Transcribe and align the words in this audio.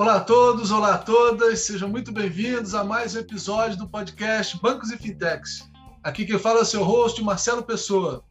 Olá 0.00 0.14
a 0.14 0.20
todos, 0.20 0.70
olá 0.70 0.94
a 0.94 0.98
todas, 0.98 1.60
sejam 1.60 1.86
muito 1.86 2.10
bem-vindos 2.10 2.74
a 2.74 2.82
mais 2.82 3.14
um 3.14 3.18
episódio 3.18 3.76
do 3.76 3.86
podcast 3.86 4.58
Bancos 4.58 4.90
e 4.90 4.96
Fintechs. 4.96 5.70
Aqui 6.02 6.24
quem 6.24 6.38
fala 6.38 6.60
é 6.60 6.62
o 6.62 6.64
seu 6.64 6.82
host, 6.82 7.22
Marcelo 7.22 7.62
Pessoa. 7.62 8.24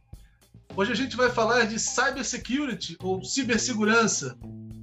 Hoje 0.74 0.90
a 0.90 0.96
gente 0.96 1.16
vai 1.16 1.30
falar 1.30 1.68
de 1.68 1.78
cybersecurity 1.78 2.96
ou 3.00 3.22
cibersegurança. 3.22 4.36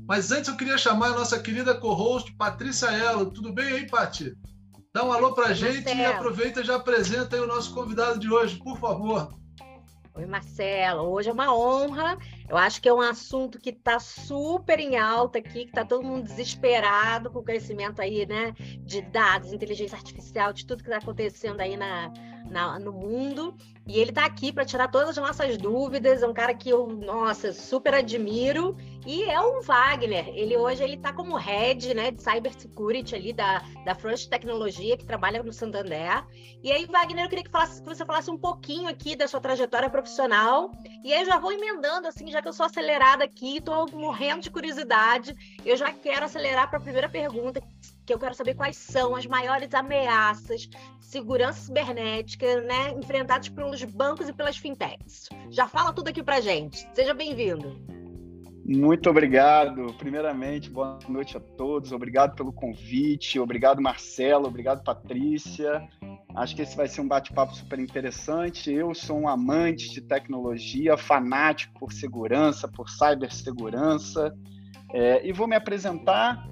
Mas 0.07 0.31
antes 0.31 0.47
eu 0.47 0.55
queria 0.55 0.77
chamar 0.77 1.07
a 1.07 1.15
nossa 1.15 1.38
querida 1.38 1.75
co-host 1.75 2.34
Patrícia 2.38 2.88
Elo. 2.88 3.31
Tudo 3.31 3.51
bem 3.51 3.65
aí, 3.65 3.85
Pati? 3.85 4.33
Dá 4.93 5.04
um 5.04 5.11
alô 5.11 5.33
para 5.33 5.49
a 5.49 5.54
gente 5.54 5.83
Marcelo. 5.83 5.99
e 5.99 6.05
aproveita 6.05 6.61
e 6.61 6.63
já 6.63 6.77
apresenta 6.77 7.35
aí 7.35 7.41
o 7.41 7.47
nosso 7.47 7.73
convidado 7.73 8.17
de 8.17 8.31
hoje, 8.31 8.55
por 8.63 8.79
favor. 8.79 9.27
Oi, 10.15 10.26
Marcelo. 10.26 11.04
Hoje 11.12 11.27
é 11.29 11.34
uma 11.34 11.54
honra. 11.54 12.17
Eu 12.49 12.55
acho 12.57 12.81
que 12.81 12.87
é 12.87 12.93
um 12.93 13.01
assunto 13.01 13.59
que 13.59 13.71
está 13.71 13.99
super 13.99 14.79
em 14.79 14.95
alta 14.95 15.39
aqui, 15.39 15.65
que 15.65 15.69
está 15.69 15.83
todo 15.83 16.03
mundo 16.03 16.23
desesperado 16.23 17.29
com 17.29 17.39
o 17.39 17.43
crescimento 17.43 18.01
aí, 18.01 18.25
né, 18.25 18.53
de 18.85 19.01
dados, 19.01 19.51
inteligência 19.51 19.97
artificial, 19.97 20.53
de 20.53 20.65
tudo 20.65 20.81
que 20.81 20.89
está 20.89 20.97
acontecendo 20.97 21.59
aí 21.59 21.75
na, 21.75 22.11
na, 22.49 22.79
no 22.79 22.91
mundo. 22.91 23.55
E 23.87 23.99
ele 23.99 24.09
está 24.09 24.25
aqui 24.25 24.51
para 24.51 24.65
tirar 24.65 24.89
todas 24.89 25.09
as 25.09 25.17
nossas 25.17 25.57
dúvidas. 25.57 26.21
É 26.21 26.27
um 26.27 26.33
cara 26.33 26.53
que 26.53 26.70
eu, 26.70 26.87
nossa, 26.87 27.53
super 27.53 27.93
admiro. 27.93 28.75
E 29.05 29.23
é 29.23 29.39
o 29.39 29.61
Wagner. 29.61 30.27
Ele 30.35 30.57
hoje 30.57 30.83
ele 30.83 30.95
está 30.95 31.13
como 31.13 31.37
head 31.37 31.93
né, 31.93 32.11
de 32.11 32.21
cybersecurity 32.21 33.15
ali 33.15 33.31
da, 33.31 33.63
da 33.85 33.95
Front 33.95 34.25
Tecnologia, 34.25 34.97
que 34.97 35.05
trabalha 35.05 35.41
no 35.41 35.53
Santander. 35.53 36.25
E 36.61 36.70
aí, 36.70 36.85
Wagner, 36.85 37.23
eu 37.23 37.29
queria 37.29 37.45
que, 37.45 37.49
falasse, 37.49 37.81
que 37.81 37.87
você 37.87 38.03
falasse 38.03 38.29
um 38.29 38.37
pouquinho 38.37 38.89
aqui 38.89 39.15
da 39.15 39.25
sua 39.25 39.39
trajetória 39.39 39.89
profissional. 39.89 40.70
E 41.01 41.13
aí 41.13 41.21
eu 41.21 41.25
já 41.25 41.39
vou 41.39 41.53
emendando, 41.53 42.09
assim, 42.09 42.29
já 42.29 42.41
que 42.41 42.49
eu 42.49 42.54
sou 42.54 42.65
acelerada 42.65 43.23
aqui, 43.23 43.57
estou 43.57 43.89
morrendo 43.93 44.41
de 44.41 44.51
curiosidade. 44.51 45.34
Eu 45.65 45.77
já 45.77 45.93
quero 45.93 46.26
acelerar 46.26 46.70
para 46.70 46.79
a 46.79 46.82
primeira 46.82 47.07
pergunta, 47.07 47.61
que 48.05 48.13
eu 48.13 48.20
quero 48.20 48.35
saber 48.35 48.55
quais 48.55 48.76
são 48.76 49.15
as 49.15 49.26
maiores 49.26 49.73
ameaças 49.73 50.70
segurança 51.08 51.62
cibernética, 51.62 52.62
né, 52.62 52.91
enfrentadas 52.91 53.48
pelos 53.48 53.82
bancos 53.86 54.27
e 54.27 54.34
pelas 54.34 54.58
fintechs. 54.58 55.30
Já 55.50 55.66
fala 55.66 55.94
tudo 55.94 56.10
aqui 56.10 56.22
para 56.22 56.41
gente. 56.41 56.86
Seja 56.94 57.13
bem-vindo. 57.13 57.80
Muito 58.66 59.10
obrigado. 59.10 59.94
Primeiramente, 59.94 60.70
boa 60.70 61.00
noite 61.08 61.38
a 61.38 61.40
todos. 61.40 61.94
Obrigado 61.94 62.35
pelo 62.35 62.52
convite. 62.52 63.40
Obrigado, 63.40 63.82
Marcelo. 63.82 64.47
Obrigado, 64.47 64.84
Patrícia. 64.84 65.88
Acho 66.35 66.53
que 66.53 66.62
esse 66.62 66.75
vai 66.75 66.90
ser 66.90 67.00
um 67.00 67.08
bate-papo 67.08 67.56
super 67.56 67.80
interessante. 67.80 68.69
Eu 68.69 68.94
sou 68.94 69.18
um 69.18 69.30
amante 69.30 69.90
de 69.90 70.02
tecnologia, 70.02 70.97
fanático 70.97 71.80
por 71.80 71.94
segurança, 71.94 72.68
por 72.68 72.90
cibersegurança. 72.90 74.35
É, 74.94 75.25
e 75.25 75.31
vou 75.31 75.47
me 75.47 75.56
apresentar. 75.56 76.46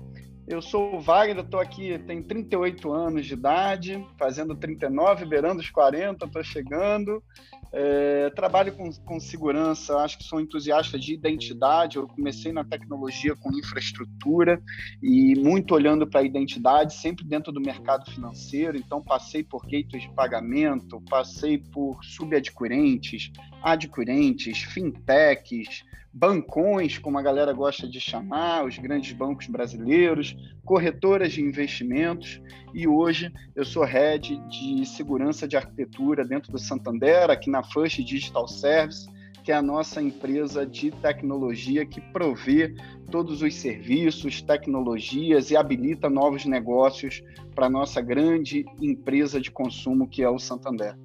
Eu 0.48 0.62
sou 0.62 0.96
o 0.96 1.02
Wagner, 1.02 1.44
estou 1.44 1.60
aqui, 1.60 1.98
tenho 2.06 2.24
38 2.24 2.92
anos 2.92 3.26
de 3.26 3.34
idade, 3.34 4.08
fazendo 4.18 4.56
39, 4.56 5.26
beirando 5.26 5.60
os 5.60 5.70
40, 5.72 6.26
estou 6.26 6.44
chegando. 6.44 7.24
É, 7.72 8.30
trabalho 8.30 8.72
com, 8.74 8.92
com 8.92 9.20
segurança, 9.20 9.98
acho 9.98 10.18
que 10.18 10.24
sou 10.24 10.40
entusiasta 10.40 10.98
de 10.98 11.14
identidade. 11.14 11.98
Eu 11.98 12.08
comecei 12.08 12.52
na 12.52 12.64
tecnologia 12.64 13.36
com 13.36 13.52
infraestrutura 13.52 14.62
e 15.02 15.36
muito 15.36 15.74
olhando 15.74 16.08
para 16.08 16.22
a 16.22 16.24
identidade, 16.24 16.94
sempre 16.94 17.26
dentro 17.26 17.52
do 17.52 17.60
mercado 17.60 18.10
financeiro. 18.10 18.78
Então, 18.78 19.02
passei 19.02 19.44
por 19.44 19.64
gateways 19.64 20.04
de 20.04 20.14
pagamento, 20.14 21.02
passei 21.10 21.58
por 21.58 22.04
subadquirentes, 22.04 23.32
adquirentes, 23.62 24.60
fintechs, 24.64 25.84
bancões, 26.18 26.98
como 26.98 27.20
a 27.20 27.22
galera 27.22 27.52
gosta 27.52 27.90
de 27.90 28.00
chamar, 28.00 28.64
os 28.64 28.78
grandes 28.78 29.12
bancos 29.12 29.48
brasileiros, 29.48 30.34
corretoras 30.64 31.34
de 31.34 31.42
investimentos, 31.42 32.42
e 32.74 32.88
hoje 32.88 33.34
eu 33.54 33.66
sou 33.66 33.84
head 33.84 34.38
de 34.48 34.86
segurança 34.86 35.46
de 35.46 35.58
arquitetura 35.58 36.24
dentro 36.24 36.54
do 36.54 36.58
Santander, 36.58 37.30
aqui 37.30 37.50
na 37.50 37.64
First 37.72 37.98
Digital 38.04 38.48
Service, 38.48 39.08
que 39.44 39.52
é 39.52 39.56
a 39.56 39.62
nossa 39.62 40.02
empresa 40.02 40.66
de 40.66 40.90
tecnologia 40.90 41.86
que 41.86 42.02
provê 42.02 42.74
todos 43.12 43.42
os 43.44 43.54
serviços, 43.54 44.42
tecnologias 44.42 45.52
e 45.52 45.58
habilita 45.58 46.10
novos 46.10 46.46
negócios 46.46 47.22
para 47.54 47.68
a 47.68 47.70
nossa 47.70 48.02
grande 48.02 48.66
empresa 48.82 49.40
de 49.40 49.52
consumo 49.52 50.08
que 50.08 50.24
é 50.24 50.30
o 50.30 50.40
Santander. 50.40 50.98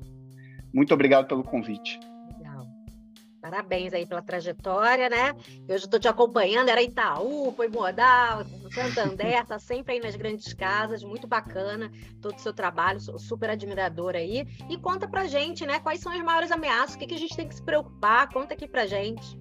Muito 0.72 0.94
obrigado 0.94 1.28
pelo 1.28 1.44
convite. 1.44 2.00
Parabéns 3.50 3.92
aí 3.92 4.06
pela 4.06 4.22
trajetória, 4.22 5.08
né? 5.08 5.34
Eu 5.66 5.76
já 5.76 5.84
estou 5.84 5.98
te 5.98 6.06
acompanhando, 6.06 6.68
era 6.68 6.80
Itaú, 6.80 7.52
foi 7.56 7.66
Modal, 7.66 8.44
Santander, 8.72 9.44
tá 9.44 9.58
sempre 9.58 9.94
aí 9.94 10.00
nas 10.00 10.14
grandes 10.14 10.54
casas, 10.54 11.02
muito 11.02 11.26
bacana 11.26 11.90
todo 12.22 12.36
o 12.36 12.40
seu 12.40 12.52
trabalho, 12.52 13.00
sou 13.00 13.18
super 13.18 13.50
admiradora 13.50 14.18
aí. 14.18 14.46
E 14.68 14.76
conta 14.76 15.08
pra 15.08 15.26
gente, 15.26 15.66
né? 15.66 15.80
Quais 15.80 15.98
são 15.98 16.12
as 16.12 16.22
maiores 16.22 16.52
ameaças, 16.52 16.94
o 16.94 16.98
que, 16.98 17.08
que 17.08 17.14
a 17.14 17.18
gente 17.18 17.34
tem 17.34 17.48
que 17.48 17.56
se 17.56 17.62
preocupar? 17.62 18.32
Conta 18.32 18.54
aqui 18.54 18.68
pra 18.68 18.86
gente. 18.86 19.36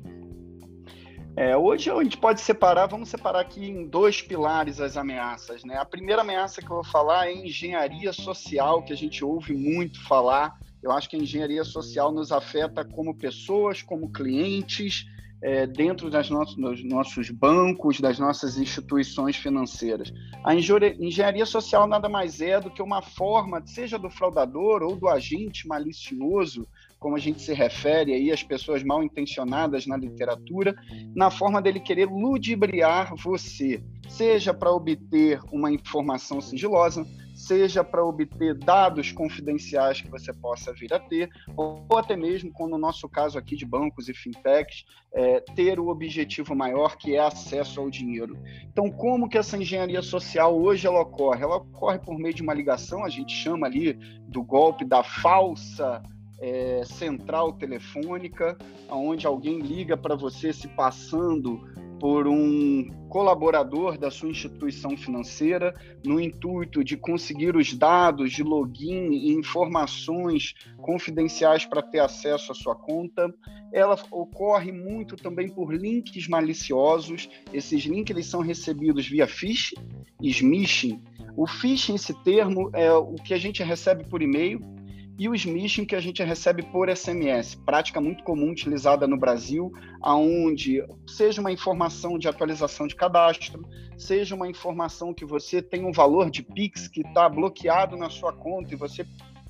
É, 1.35 1.55
hoje 1.55 1.91
a 1.91 2.03
gente 2.03 2.17
pode 2.17 2.41
separar, 2.41 2.87
vamos 2.87 3.09
separar 3.09 3.41
aqui 3.41 3.63
em 3.63 3.85
dois 3.85 4.23
pilares 4.23 4.81
as 4.81 4.97
ameaças, 4.97 5.63
né? 5.63 5.77
A 5.77 5.85
primeira 5.85 6.23
ameaça 6.23 6.61
que 6.61 6.71
eu 6.71 6.77
vou 6.77 6.83
falar 6.83 7.27
é 7.27 7.33
engenharia 7.33 8.11
social, 8.11 8.81
que 8.81 8.91
a 8.91 8.97
gente 8.97 9.23
ouve 9.23 9.53
muito 9.53 10.03
falar, 10.07 10.57
eu 10.81 10.91
acho 10.91 11.09
que 11.09 11.15
a 11.15 11.19
engenharia 11.19 11.63
social 11.63 12.11
nos 12.11 12.31
afeta 12.31 12.85
como 12.85 13.15
pessoas, 13.15 13.81
como 13.81 14.11
clientes, 14.11 15.05
é, 15.41 15.65
dentro 15.65 16.09
das 16.09 16.29
nossos, 16.29 16.55
dos 16.55 16.83
nossos 16.83 17.29
bancos, 17.29 17.99
das 17.99 18.19
nossas 18.19 18.57
instituições 18.57 19.35
financeiras. 19.37 20.11
A 20.43 20.53
engenharia 20.53 21.45
social 21.45 21.87
nada 21.87 22.09
mais 22.09 22.41
é 22.41 22.59
do 22.59 22.69
que 22.69 22.81
uma 22.81 23.01
forma, 23.01 23.65
seja 23.65 23.97
do 23.97 24.09
fraudador 24.09 24.83
ou 24.83 24.95
do 24.95 25.07
agente 25.07 25.67
malicioso, 25.67 26.67
como 26.99 27.15
a 27.15 27.19
gente 27.19 27.41
se 27.41 27.53
refere 27.53 28.13
aí 28.13 28.31
às 28.31 28.43
pessoas 28.43 28.83
mal 28.83 29.01
intencionadas 29.01 29.87
na 29.87 29.95
literatura, 29.95 30.75
na 31.15 31.31
forma 31.31 31.61
dele 31.61 31.79
querer 31.79 32.09
ludibriar 32.09 33.15
você, 33.15 33.81
seja 34.09 34.53
para 34.53 34.71
obter 34.71 35.39
uma 35.51 35.71
informação 35.71 36.41
sigilosa, 36.41 37.05
seja 37.39 37.85
para 37.85 38.03
obter 38.03 38.53
dados 38.53 39.13
confidenciais 39.13 40.01
que 40.01 40.09
você 40.09 40.33
possa 40.33 40.73
vir 40.73 40.93
a 40.93 40.99
ter, 40.99 41.29
ou 41.55 41.85
até 41.95 42.15
mesmo, 42.15 42.51
como 42.51 42.71
no 42.71 42.77
nosso 42.77 43.07
caso 43.07 43.37
aqui 43.37 43.55
de 43.55 43.65
bancos 43.65 44.09
e 44.09 44.13
fintechs, 44.13 44.83
é, 45.13 45.39
ter 45.55 45.79
o 45.79 45.87
objetivo 45.87 46.53
maior 46.53 46.97
que 46.97 47.15
é 47.15 47.19
acesso 47.19 47.79
ao 47.79 47.89
dinheiro. 47.89 48.37
Então, 48.65 48.91
como 48.91 49.29
que 49.29 49.37
essa 49.37 49.57
engenharia 49.57 50.01
social 50.01 50.59
hoje 50.59 50.85
ela 50.85 50.99
ocorre? 50.99 51.41
Ela 51.41 51.55
ocorre 51.55 51.99
por 51.99 52.19
meio 52.19 52.33
de 52.33 52.41
uma 52.41 52.53
ligação, 52.53 53.05
a 53.05 53.09
gente 53.09 53.33
chama 53.33 53.65
ali 53.65 53.93
do 54.27 54.43
golpe 54.43 54.83
da 54.83 55.01
falsa 55.01 56.03
é, 56.41 56.83
central 56.85 57.53
telefônica, 57.53 58.57
onde 58.89 59.25
alguém 59.25 59.59
liga 59.59 59.95
para 59.95 60.15
você 60.15 60.51
se 60.51 60.67
passando 60.67 61.61
por 61.99 62.27
um 62.27 62.87
colaborador 63.09 63.97
da 63.97 64.09
sua 64.09 64.29
instituição 64.29 64.95
financeira, 64.95 65.73
no 66.05 66.19
intuito 66.19 66.83
de 66.83 66.95
conseguir 66.95 67.55
os 67.55 67.73
dados 67.73 68.31
de 68.31 68.43
login 68.43 69.11
e 69.11 69.33
informações 69.33 70.53
confidenciais 70.77 71.65
para 71.65 71.81
ter 71.81 71.99
acesso 71.99 72.51
à 72.51 72.55
sua 72.55 72.75
conta. 72.75 73.33
Ela 73.73 73.97
ocorre 74.11 74.71
muito 74.71 75.15
também 75.15 75.49
por 75.49 75.73
links 75.73 76.27
maliciosos. 76.27 77.29
Esses 77.53 77.83
links 77.83 78.15
eles 78.15 78.27
são 78.27 78.41
recebidos 78.41 79.07
via 79.07 79.27
phishing 79.27 79.75
e 80.21 80.29
smishing. 80.29 81.01
O 81.35 81.45
phishing, 81.45 81.95
esse 81.95 82.13
termo, 82.23 82.69
é 82.73 82.91
o 82.91 83.15
que 83.15 83.33
a 83.33 83.37
gente 83.37 83.63
recebe 83.63 84.03
por 84.07 84.21
e-mail 84.21 84.78
e 85.19 85.27
o 85.27 85.35
smishing 85.35 85.83
que 85.83 85.95
a 85.95 85.99
gente 85.99 86.23
recebe 86.23 86.63
por 86.63 86.89
SMS, 86.89 87.53
prática 87.53 87.99
muito 87.99 88.23
comum 88.23 88.51
utilizada 88.51 89.05
no 89.05 89.19
Brasil, 89.19 89.69
aonde 90.01 90.81
seja 91.05 91.41
uma 91.41 91.51
informação 91.51 92.17
de 92.17 92.29
atualização 92.29 92.87
de 92.87 92.95
cadastro, 92.95 93.67
seja 93.97 94.33
uma 94.33 94.47
informação 94.47 95.13
que 95.13 95.25
você 95.25 95.61
tem 95.61 95.85
um 95.85 95.91
valor 95.91 96.31
de 96.31 96.41
Pix 96.41 96.87
que 96.87 97.01
está 97.01 97.27
bloqueado 97.27 97.97
na 97.97 98.09
sua 98.09 98.31
conta 98.31 98.73
e 98.73 98.77
você 98.77 99.05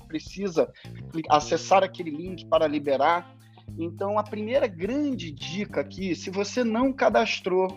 precisa 0.08 0.72
acessar 1.28 1.84
aquele 1.84 2.10
link 2.10 2.44
para 2.46 2.66
liberar. 2.66 3.32
Então, 3.78 4.18
a 4.18 4.24
primeira 4.24 4.66
grande 4.66 5.30
dica 5.30 5.82
aqui, 5.82 6.16
se 6.16 6.30
você 6.30 6.64
não 6.64 6.92
cadastrou 6.92 7.68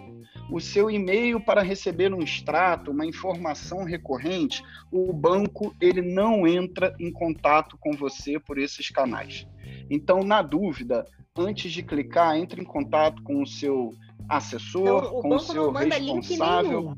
o 0.50 0.60
seu 0.60 0.90
e-mail 0.90 1.40
para 1.40 1.62
receber 1.62 2.13
um 2.13 2.22
extrato, 2.22 2.92
uma 2.92 3.06
informação 3.06 3.84
recorrente, 3.84 4.63
o 4.92 5.12
banco 5.13 5.75
ele 5.80 6.01
não 6.01 6.48
entra 6.48 6.95
em 7.00 7.12
contato 7.12 7.78
com 7.78 7.94
você 7.94 8.40
por 8.40 8.57
esses 8.57 8.90
canais. 8.90 9.48
Então, 9.90 10.24
na 10.24 10.42
dúvida, 10.42 11.06
antes 11.38 11.72
de 11.72 11.81
clicar, 11.81 12.38
entre 12.38 12.62
em 12.62 12.66
contato 12.66 13.22
com 13.24 13.42
o 13.42 13.48
seu 13.48 13.92
assessor, 14.30 15.06
então, 15.06 15.18
o 15.18 15.22
com 15.22 15.36
o 15.36 15.40
seu 15.40 15.72
responsável. 15.72 16.81
Nenhum. 16.81 16.98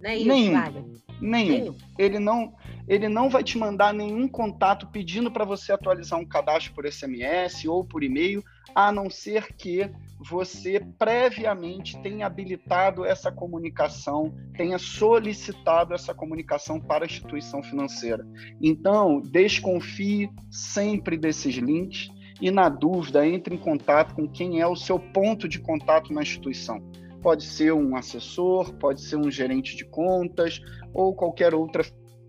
Não 0.00 0.10
é 0.10 0.16
isso, 0.16 0.28
nenhum. 0.28 0.92
nenhum. 1.20 1.74
Ele 1.98 2.18
não 2.18 2.54
ele 2.86 3.08
não 3.08 3.28
vai 3.28 3.44
te 3.44 3.58
mandar 3.58 3.92
nenhum 3.92 4.26
contato 4.26 4.86
pedindo 4.86 5.30
para 5.30 5.44
você 5.44 5.72
atualizar 5.72 6.18
um 6.18 6.24
cadastro 6.24 6.72
por 6.72 6.90
SMS 6.90 7.66
ou 7.66 7.84
por 7.84 8.02
e-mail, 8.02 8.42
a 8.74 8.90
não 8.90 9.10
ser 9.10 9.52
que 9.54 9.90
você 10.18 10.80
previamente 10.98 12.00
tenha 12.02 12.26
habilitado 12.26 13.04
essa 13.04 13.30
comunicação, 13.30 14.34
tenha 14.56 14.78
solicitado 14.78 15.94
essa 15.94 16.12
comunicação 16.12 16.80
para 16.80 17.04
a 17.04 17.06
instituição 17.06 17.62
financeira. 17.62 18.26
Então, 18.60 19.20
desconfie 19.20 20.30
sempre 20.50 21.16
desses 21.16 21.54
links 21.54 22.08
e, 22.40 22.50
na 22.50 22.68
dúvida, 22.68 23.26
entre 23.26 23.54
em 23.54 23.58
contato 23.58 24.14
com 24.14 24.28
quem 24.28 24.60
é 24.60 24.66
o 24.66 24.76
seu 24.76 24.98
ponto 24.98 25.48
de 25.48 25.60
contato 25.60 26.12
na 26.12 26.22
instituição. 26.22 26.80
Pode 27.22 27.44
ser 27.44 27.72
um 27.72 27.96
assessor, 27.96 28.74
pode 28.74 29.00
ser 29.02 29.16
um 29.16 29.30
gerente 29.30 29.76
de 29.76 29.84
contas 29.84 30.60
ou 30.92 31.14
qualquer 31.14 31.54
outra 31.54 31.84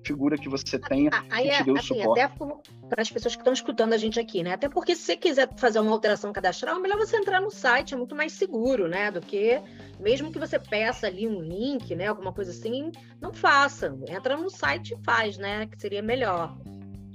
figura 0.10 0.38
que 0.38 0.50
você 0.50 0.80
tenha 0.80 1.12
Aí, 1.30 1.50
que 1.50 1.58
te 1.58 1.64
dê 1.64 1.72
o 1.72 1.78
assim, 1.78 1.88
suporte. 2.00 2.22
Até 2.22 2.36
para 2.90 3.02
as 3.02 3.12
pessoas 3.12 3.36
que 3.36 3.42
estão 3.42 3.54
escutando 3.54 3.94
a 3.94 3.98
gente 3.98 4.20
aqui, 4.20 4.42
né? 4.42 4.54
Até 4.54 4.68
porque 4.68 4.96
se 4.96 5.04
você 5.04 5.16
quiser 5.16 5.48
fazer 5.56 5.80
uma 5.80 5.92
alteração 5.92 6.34
cadastral, 6.34 6.78
é 6.78 6.80
melhor 6.80 6.98
você 6.98 7.18
entrar 7.18 7.40
no 7.40 7.52
site, 7.52 7.94
é 7.94 7.98
muito 7.98 8.16
mais 8.16 8.34
seguro, 8.34 8.88
né? 8.88 9.12
Do 9.12 9.22
que 9.22 9.62
mesmo 10.00 10.32
que 10.32 10.40
você 10.40 10.58
peça 10.58 11.06
ali 11.06 11.28
um 11.28 11.42
link, 11.42 11.96
né? 11.96 12.08
Alguma 12.08 12.34
coisa 12.34 12.52
assim, 12.52 12.92
não 13.22 13.32
faça. 13.32 13.96
Entra 14.08 14.36
no 14.36 14.50
site 14.50 14.96
e 14.96 15.04
faz, 15.04 15.38
né? 15.38 15.68
Que 15.68 15.80
seria 15.80 16.02
melhor. 16.02 16.58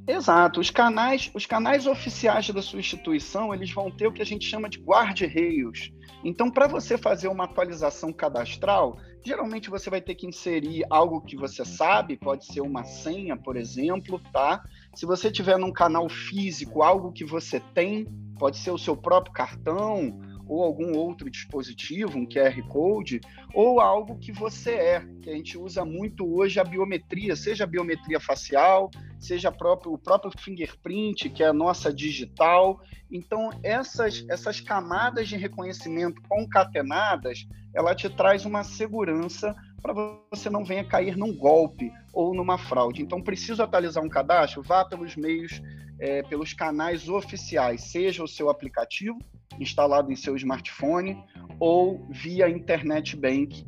Exato. 0.07 0.61
Os 0.61 0.71
canais, 0.71 1.31
os 1.35 1.47
canais 1.47 1.87
oficiais 1.87 2.51
da 2.51 2.61
sua 2.61 2.79
instituição, 2.79 3.55
eles 3.55 3.71
vão 3.71 3.91
ter 3.91 4.07
o 4.07 4.13
que 4.13 4.21
a 4.21 4.27
gente 4.27 4.47
chama 4.47 4.69
de 4.69 4.79
guarda-reios. 4.79 5.91
Então, 6.23 6.51
para 6.51 6.67
você 6.67 6.99
fazer 6.99 7.29
uma 7.29 7.45
atualização 7.45 8.13
cadastral, 8.13 8.99
geralmente 9.25 9.71
você 9.71 9.89
vai 9.89 10.03
ter 10.03 10.15
que 10.15 10.27
inserir 10.27 10.85
algo 10.91 11.23
que 11.23 11.37
você 11.37 11.65
sabe, 11.65 12.19
pode 12.19 12.45
ser 12.45 12.61
uma 12.61 12.85
senha, 12.85 13.37
por 13.37 13.57
exemplo, 13.57 14.21
tá? 14.33 14.63
Se 14.95 15.07
você 15.07 15.31
tiver 15.31 15.59
num 15.59 15.73
canal 15.73 16.09
físico, 16.09 16.83
algo 16.83 17.13
que 17.13 17.25
você 17.25 17.59
tem, 17.75 18.07
pode 18.39 18.59
ser 18.59 18.71
o 18.71 18.79
seu 18.79 18.97
próprio 18.97 19.33
cartão, 19.33 20.21
ou 20.47 20.63
algum 20.63 20.97
outro 20.97 21.31
dispositivo, 21.31 22.19
um 22.19 22.27
QR 22.27 22.61
Code, 22.69 23.21
ou 23.53 23.81
algo 23.81 24.19
que 24.19 24.33
você 24.33 24.73
é, 24.73 25.07
que 25.23 25.31
a 25.31 25.35
gente 25.35 25.57
usa 25.57 25.85
muito 25.85 26.27
hoje 26.27 26.61
a 26.61 26.65
biometria, 26.65 27.35
seja 27.35 27.65
a 27.65 27.67
biometria 27.67 28.21
facial, 28.21 28.91
seja 29.19 29.49
o 29.49 29.99
próprio 29.99 30.33
fingerprint, 30.39 31.31
que 31.31 31.43
é 31.43 31.47
a 31.47 31.53
nossa 31.53 31.93
digital. 31.93 32.81
Então, 33.11 33.51
essas, 33.63 34.25
essas 34.29 34.61
camadas 34.61 35.29
de 35.29 35.37
reconhecimento 35.37 36.21
concatenadas, 36.29 37.47
ela 37.75 37.95
te 37.95 38.09
traz 38.09 38.45
uma 38.45 38.63
segurança 38.63 39.55
para 39.83 39.93
você 40.31 40.49
não 40.49 40.65
venha 40.65 40.85
cair 40.85 41.17
num 41.17 41.37
golpe 41.37 41.93
ou 42.13 42.35
numa 42.35 42.57
fraude. 42.57 43.03
Então, 43.03 43.21
preciso 43.21 43.63
atualizar 43.63 44.03
um 44.03 44.09
cadastro? 44.09 44.63
Vá 44.63 44.85
pelos 44.85 45.15
meios, 45.15 45.61
é, 45.99 46.23
pelos 46.23 46.55
canais 46.55 47.09
oficiais, 47.09 47.83
seja 47.83 48.25
o 48.25 48.29
seu 48.29 48.49
aplicativo, 48.49 49.19
instalado 49.61 50.11
em 50.11 50.17
seu 50.17 50.37
smartphone 50.37 51.23
ou 51.61 52.07
via 52.11 52.49
internet 52.49 53.15
bank 53.15 53.67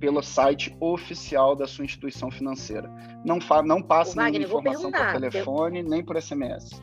pelo 0.00 0.20
site 0.20 0.76
oficial 0.80 1.54
da 1.54 1.68
sua 1.68 1.84
instituição 1.84 2.28
financeira. 2.28 2.90
Não, 3.24 3.40
fa 3.40 3.62
não 3.62 3.80
passe 3.80 4.16
nenhuma 4.16 4.38
informação 4.38 4.90
por 4.90 5.12
telefone 5.12 5.78
eu... 5.78 5.88
nem 5.88 6.04
por 6.04 6.20
SMS. 6.20 6.82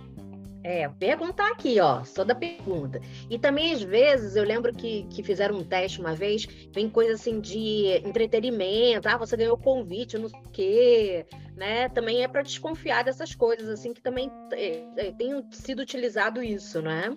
É, 0.61 0.89
perguntar 0.89 1.51
aqui, 1.51 1.79
ó, 1.79 2.03
só 2.03 2.23
da 2.23 2.35
pergunta. 2.35 2.99
E 3.29 3.39
também, 3.39 3.71
às 3.71 3.81
vezes, 3.81 4.35
eu 4.35 4.43
lembro 4.43 4.73
que, 4.73 5.03
que 5.09 5.23
fizeram 5.23 5.57
um 5.57 5.63
teste 5.63 6.01
uma 6.01 6.13
vez, 6.13 6.45
vem 6.73 6.89
coisa 6.89 7.13
assim 7.13 7.39
de 7.39 7.87
entretenimento, 8.05 9.07
ah, 9.07 9.17
você 9.17 9.37
ganhou 9.37 9.57
convite, 9.57 10.17
não 10.17 10.27
sei 10.27 10.39
o 10.39 10.49
quê, 10.51 11.25
né? 11.55 11.87
Também 11.89 12.23
é 12.23 12.27
para 12.27 12.41
desconfiar 12.41 13.03
dessas 13.03 13.33
coisas, 13.33 13.69
assim, 13.69 13.93
que 13.93 14.01
também 14.01 14.29
é, 14.51 14.83
é, 14.97 15.11
tem 15.13 15.43
sido 15.51 15.81
utilizado 15.81 16.43
isso, 16.43 16.81
né? 16.81 17.15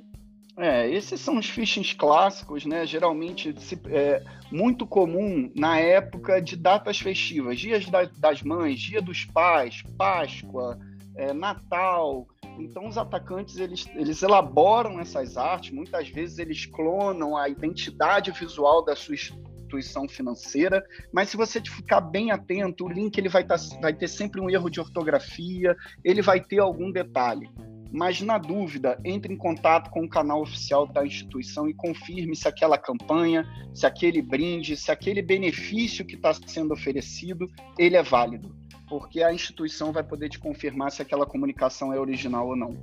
É, 0.57 0.89
esses 0.89 1.19
são 1.19 1.39
os 1.39 1.49
phishing 1.49 1.83
clássicos, 1.97 2.65
né? 2.65 2.87
Geralmente 2.87 3.55
é 3.91 4.23
muito 4.51 4.87
comum 4.87 5.51
na 5.57 5.79
época 5.79 6.41
de 6.41 6.57
datas 6.57 7.01
festivas, 7.01 7.59
dias 7.59 7.87
das 8.19 8.43
mães, 8.43 8.79
dia 8.79 9.01
dos 9.01 9.25
pais, 9.25 9.83
Páscoa, 9.97 10.79
é, 11.17 11.33
Natal. 11.33 12.29
Então 12.59 12.87
os 12.87 12.99
atacantes 12.99 13.57
eles, 13.57 13.87
eles 13.95 14.23
elaboram 14.23 15.01
essas 15.01 15.37
artes, 15.37 15.73
muitas 15.73 16.09
vezes 16.09 16.39
eles 16.39 16.67
clonam 16.67 17.37
a 17.37 17.49
identidade 17.49 18.31
visual 18.31 18.85
da 18.85 18.95
sua 18.95 19.15
instituição 19.15 20.09
financeira, 20.09 20.85
mas 21.13 21.31
se 21.31 21.37
você 21.37 21.61
ficar 21.61 22.01
bem 22.01 22.31
atento, 22.31 22.85
o 22.85 22.89
link 22.89 23.17
ele 23.17 23.29
vai, 23.29 23.45
tá, 23.45 23.57
vai 23.81 23.95
ter 23.95 24.09
sempre 24.09 24.41
um 24.41 24.51
erro 24.51 24.69
de 24.69 24.81
ortografia, 24.81 25.75
ele 26.05 26.21
vai 26.21 26.41
ter 26.41 26.59
algum 26.59 26.91
detalhe. 26.91 27.51
Mas 27.93 28.23
na 28.23 28.39
dúvida, 28.39 28.99
entre 29.05 29.35
em 29.35 29.37
contato 29.37 29.91
com 29.91 30.05
o 30.05 30.09
canal 30.09 30.41
oficial 30.41 30.87
da 30.87 31.05
instituição 31.05 31.69
e 31.69 31.75
confirme 31.75 32.35
se 32.35 32.49
aquela 32.49 32.79
campanha, 32.79 33.47
se 33.75 33.87
aquele 33.87 34.23
brinde, 34.23 34.77
se 34.79 34.91
aquele 34.91 35.21
benefício 35.21 36.05
que 36.05 36.15
está 36.15 36.33
sendo 36.33 36.73
oferecido, 36.73 37.47
ele 37.79 37.95
é 37.95 38.03
válido, 38.03 38.57
porque 38.93 39.23
a 39.23 39.33
instituição 39.33 39.91
vai 39.91 40.03
poder 40.03 40.29
te 40.29 40.39
confirmar 40.39 40.93
se 40.93 41.01
aquela 41.01 41.25
comunicação 41.25 41.95
é 41.95 41.99
original 41.99 42.49
ou 42.49 42.55
não. 42.55 42.77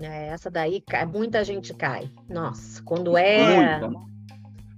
É, 0.00 0.28
essa 0.28 0.50
daí, 0.50 0.82
muita 1.12 1.44
gente 1.44 1.74
cai. 1.74 2.10
Nossa, 2.26 2.82
quando 2.82 3.18
é... 3.18 3.78
Muita. 3.78 4.06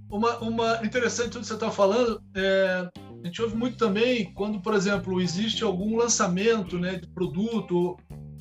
Uma, 0.09 0.37
uma 0.39 0.85
interessante 0.85 1.29
tudo 1.29 1.43
que 1.43 1.47
você 1.47 1.53
está 1.53 1.71
falando, 1.71 2.21
é, 2.35 2.89
a 3.23 3.25
gente 3.25 3.41
ouve 3.41 3.55
muito 3.55 3.77
também 3.77 4.33
quando, 4.33 4.59
por 4.59 4.73
exemplo, 4.73 5.21
existe 5.21 5.63
algum 5.63 5.95
lançamento 5.95 6.77
né, 6.77 6.97
de 6.97 7.07
produto 7.07 7.95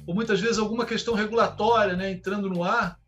ou 0.04 0.12
muitas 0.12 0.40
vezes 0.40 0.58
alguma 0.58 0.84
questão 0.84 1.14
regulatória 1.14 1.94
né, 1.94 2.10
entrando 2.10 2.50
no 2.50 2.64
ar. 2.64 2.98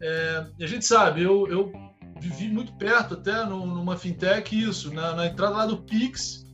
É, 0.00 0.44
e 0.58 0.64
a 0.64 0.66
gente 0.66 0.84
sabe, 0.84 1.22
eu, 1.22 1.46
eu 1.46 1.72
vivi 2.18 2.48
muito 2.48 2.72
perto 2.74 3.14
até 3.14 3.44
no, 3.44 3.64
numa 3.64 3.96
fintech 3.96 4.58
isso, 4.60 4.92
na, 4.92 5.14
na, 5.14 5.26
entrada 5.26 5.54
lá 5.54 5.66
do 5.66 5.82
Pix, 5.82 6.45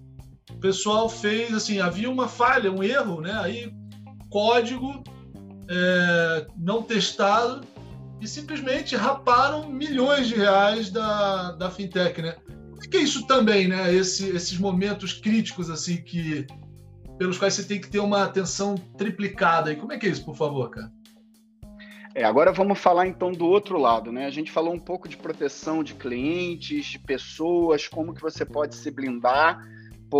o 0.51 0.57
pessoal 0.59 1.09
fez 1.09 1.53
assim, 1.55 1.81
havia 1.81 2.11
uma 2.11 2.29
falha, 2.29 2.73
um 2.73 2.83
erro, 2.83 3.21
né? 3.21 3.33
Aí 3.33 3.73
código 4.31 5.03
é, 5.69 6.47
não 6.57 6.83
testado 6.83 7.67
e 8.21 8.27
simplesmente 8.27 8.97
raparam 8.97 9.69
milhões 9.69 10.29
de 10.29 10.35
reais 10.35 10.91
da, 10.91 11.53
da 11.53 11.71
fintech, 11.71 12.21
né? 12.23 12.37
O 12.71 12.81
que 12.81 12.97
é 12.97 13.01
isso 13.01 13.27
também, 13.27 13.69
né? 13.69 13.95
Esse, 13.95 14.29
esses 14.31 14.59
momentos 14.59 15.13
críticos 15.13 15.71
assim 15.71 16.03
que 16.03 16.47
pelos 17.19 17.39
quais 17.39 17.55
você 17.55 17.65
tem 17.65 17.81
que 17.81 17.89
ter 17.89 18.01
uma 18.01 18.25
atenção 18.25 18.75
triplicada. 18.75 19.73
E 19.73 19.77
como 19.77 19.93
é 19.93 19.99
que 19.99 20.07
é 20.07 20.09
isso, 20.09 20.25
por 20.25 20.35
favor, 20.35 20.71
cara? 20.71 20.91
É, 22.15 22.25
agora 22.25 22.53
vamos 22.53 22.79
falar 22.79 23.07
então 23.07 23.33
do 23.33 23.47
outro 23.47 23.79
lado, 23.79 24.13
né? 24.13 24.27
A 24.27 24.31
gente 24.31 24.51
falou 24.51 24.75
um 24.75 24.79
pouco 24.79 25.09
de 25.09 25.17
proteção 25.17 25.83
de 25.83 25.95
clientes, 25.95 26.87
de 26.87 26.99
pessoas, 26.99 27.89
como 27.89 28.13
que 28.13 28.21
você 28.21 28.45
pode 28.45 28.75
se 28.75 28.91
blindar, 28.91 29.65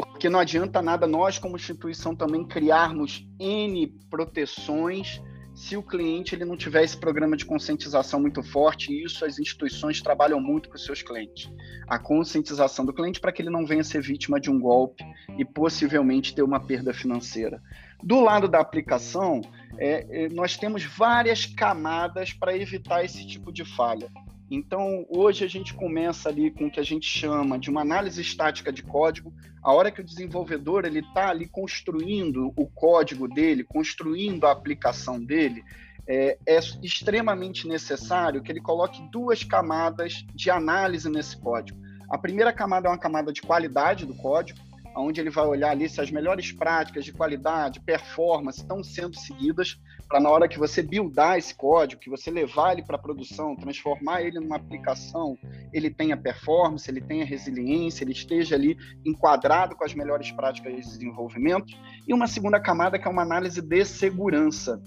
porque 0.01 0.31
não 0.31 0.41
adianta 0.41 0.81
nada 0.81 1.07
nós 1.07 1.39
como 1.39 1.57
instituição 1.57 2.17
também 2.17 2.47
criarmos 2.47 3.27
N 3.39 3.89
proteções 4.09 5.21
se 5.55 5.77
o 5.77 5.83
cliente 5.83 6.35
ele 6.35 6.47
não 6.47 6.57
tiver 6.57 6.83
esse 6.83 6.97
programa 6.97 7.37
de 7.37 7.45
conscientização 7.45 8.19
muito 8.19 8.43
forte, 8.43 8.91
e 8.91 9.05
isso 9.05 9.23
as 9.23 9.39
instituições 9.39 10.01
trabalham 10.01 10.41
muito 10.41 10.71
com 10.71 10.77
os 10.77 10.85
seus 10.85 11.03
clientes. 11.03 11.53
A 11.87 11.99
conscientização 11.99 12.87
do 12.87 12.93
cliente 12.95 13.21
para 13.21 13.31
que 13.31 13.43
ele 13.43 13.51
não 13.51 13.67
venha 13.67 13.85
ser 13.85 14.01
vítima 14.01 14.41
de 14.41 14.51
um 14.51 14.59
golpe 14.59 15.05
e 15.37 15.45
possivelmente 15.45 16.35
ter 16.35 16.43
uma 16.43 16.59
perda 16.59 16.95
financeira. 16.95 17.63
Do 18.03 18.19
lado 18.21 18.49
da 18.49 18.61
aplicação, 18.61 19.43
é, 19.79 20.25
é 20.25 20.29
nós 20.31 20.57
temos 20.57 20.85
várias 20.85 21.45
camadas 21.45 22.33
para 22.33 22.57
evitar 22.57 23.05
esse 23.05 23.27
tipo 23.27 23.53
de 23.53 23.65
falha. 23.65 24.11
Então, 24.55 25.07
hoje 25.09 25.47
a 25.47 25.49
gente 25.49 25.73
começa 25.73 26.29
ali 26.29 26.51
com 26.51 26.67
o 26.67 26.71
que 26.71 26.79
a 26.79 26.83
gente 26.83 27.07
chama 27.07 27.59
de 27.59 27.71
uma 27.71 27.81
análise 27.81 28.21
estática 28.21 28.71
de 28.71 28.83
código. 28.83 29.33
A 29.63 29.73
hora 29.73 29.91
que 29.91 30.03
o 30.03 30.05
desenvolvedor 30.05 30.85
ele 30.85 30.99
está 30.99 31.31
ali 31.31 31.49
construindo 31.49 32.53
o 32.55 32.67
código 32.67 33.27
dele, 33.27 33.65
construindo 33.65 34.45
a 34.45 34.53
aplicação 34.53 35.19
dele, 35.19 35.65
é, 36.07 36.37
é, 36.47 36.59
extremamente 36.83 37.67
necessário 37.67 38.43
que 38.43 38.53
ele 38.53 38.61
coloque 38.61 39.01
duas 39.11 39.43
camadas 39.43 40.23
de 40.35 40.51
análise 40.51 41.09
nesse 41.09 41.35
código. 41.41 41.81
A 42.11 42.19
primeira 42.19 42.53
camada 42.53 42.89
é 42.89 42.91
uma 42.91 42.99
camada 42.99 43.33
de 43.33 43.41
qualidade 43.41 44.05
do 44.05 44.13
código, 44.13 44.61
onde 44.95 45.19
ele 45.19 45.31
vai 45.31 45.47
olhar 45.47 45.71
ali 45.71 45.89
se 45.89 45.99
as 45.99 46.11
melhores 46.11 46.53
práticas 46.53 47.07
de 47.07 47.13
qualidade, 47.13 47.81
performance 47.81 48.61
estão 48.61 48.85
sendo 48.85 49.17
seguidas, 49.17 49.81
para 50.13 50.21
na 50.21 50.29
hora 50.29 50.47
que 50.47 50.59
você 50.59 50.83
buildar 50.83 51.39
esse 51.39 51.55
código, 51.55 52.03
que 52.03 52.11
você 52.11 52.31
levar 52.31 52.73
ele 52.73 52.83
para 52.83 52.99
produção, 52.99 53.57
transformar 53.57 54.21
ele 54.21 54.39
numa 54.39 54.57
aplicação, 54.57 55.39
ele 55.73 55.89
tenha 55.89 56.15
performance, 56.19 56.91
ele 56.91 57.01
tenha 57.01 57.25
resiliência, 57.25 58.05
ele 58.05 58.13
esteja 58.13 58.55
ali 58.55 58.77
enquadrado 59.07 59.75
com 59.75 59.83
as 59.83 59.95
melhores 59.95 60.31
práticas 60.31 60.75
de 60.75 60.83
desenvolvimento. 60.83 61.75
E 62.07 62.13
uma 62.13 62.27
segunda 62.27 62.61
camada 62.61 62.99
que 62.99 63.09
é 63.09 63.11
uma 63.11 63.23
análise 63.23 63.63
de 63.63 63.85
segurança 63.87 64.83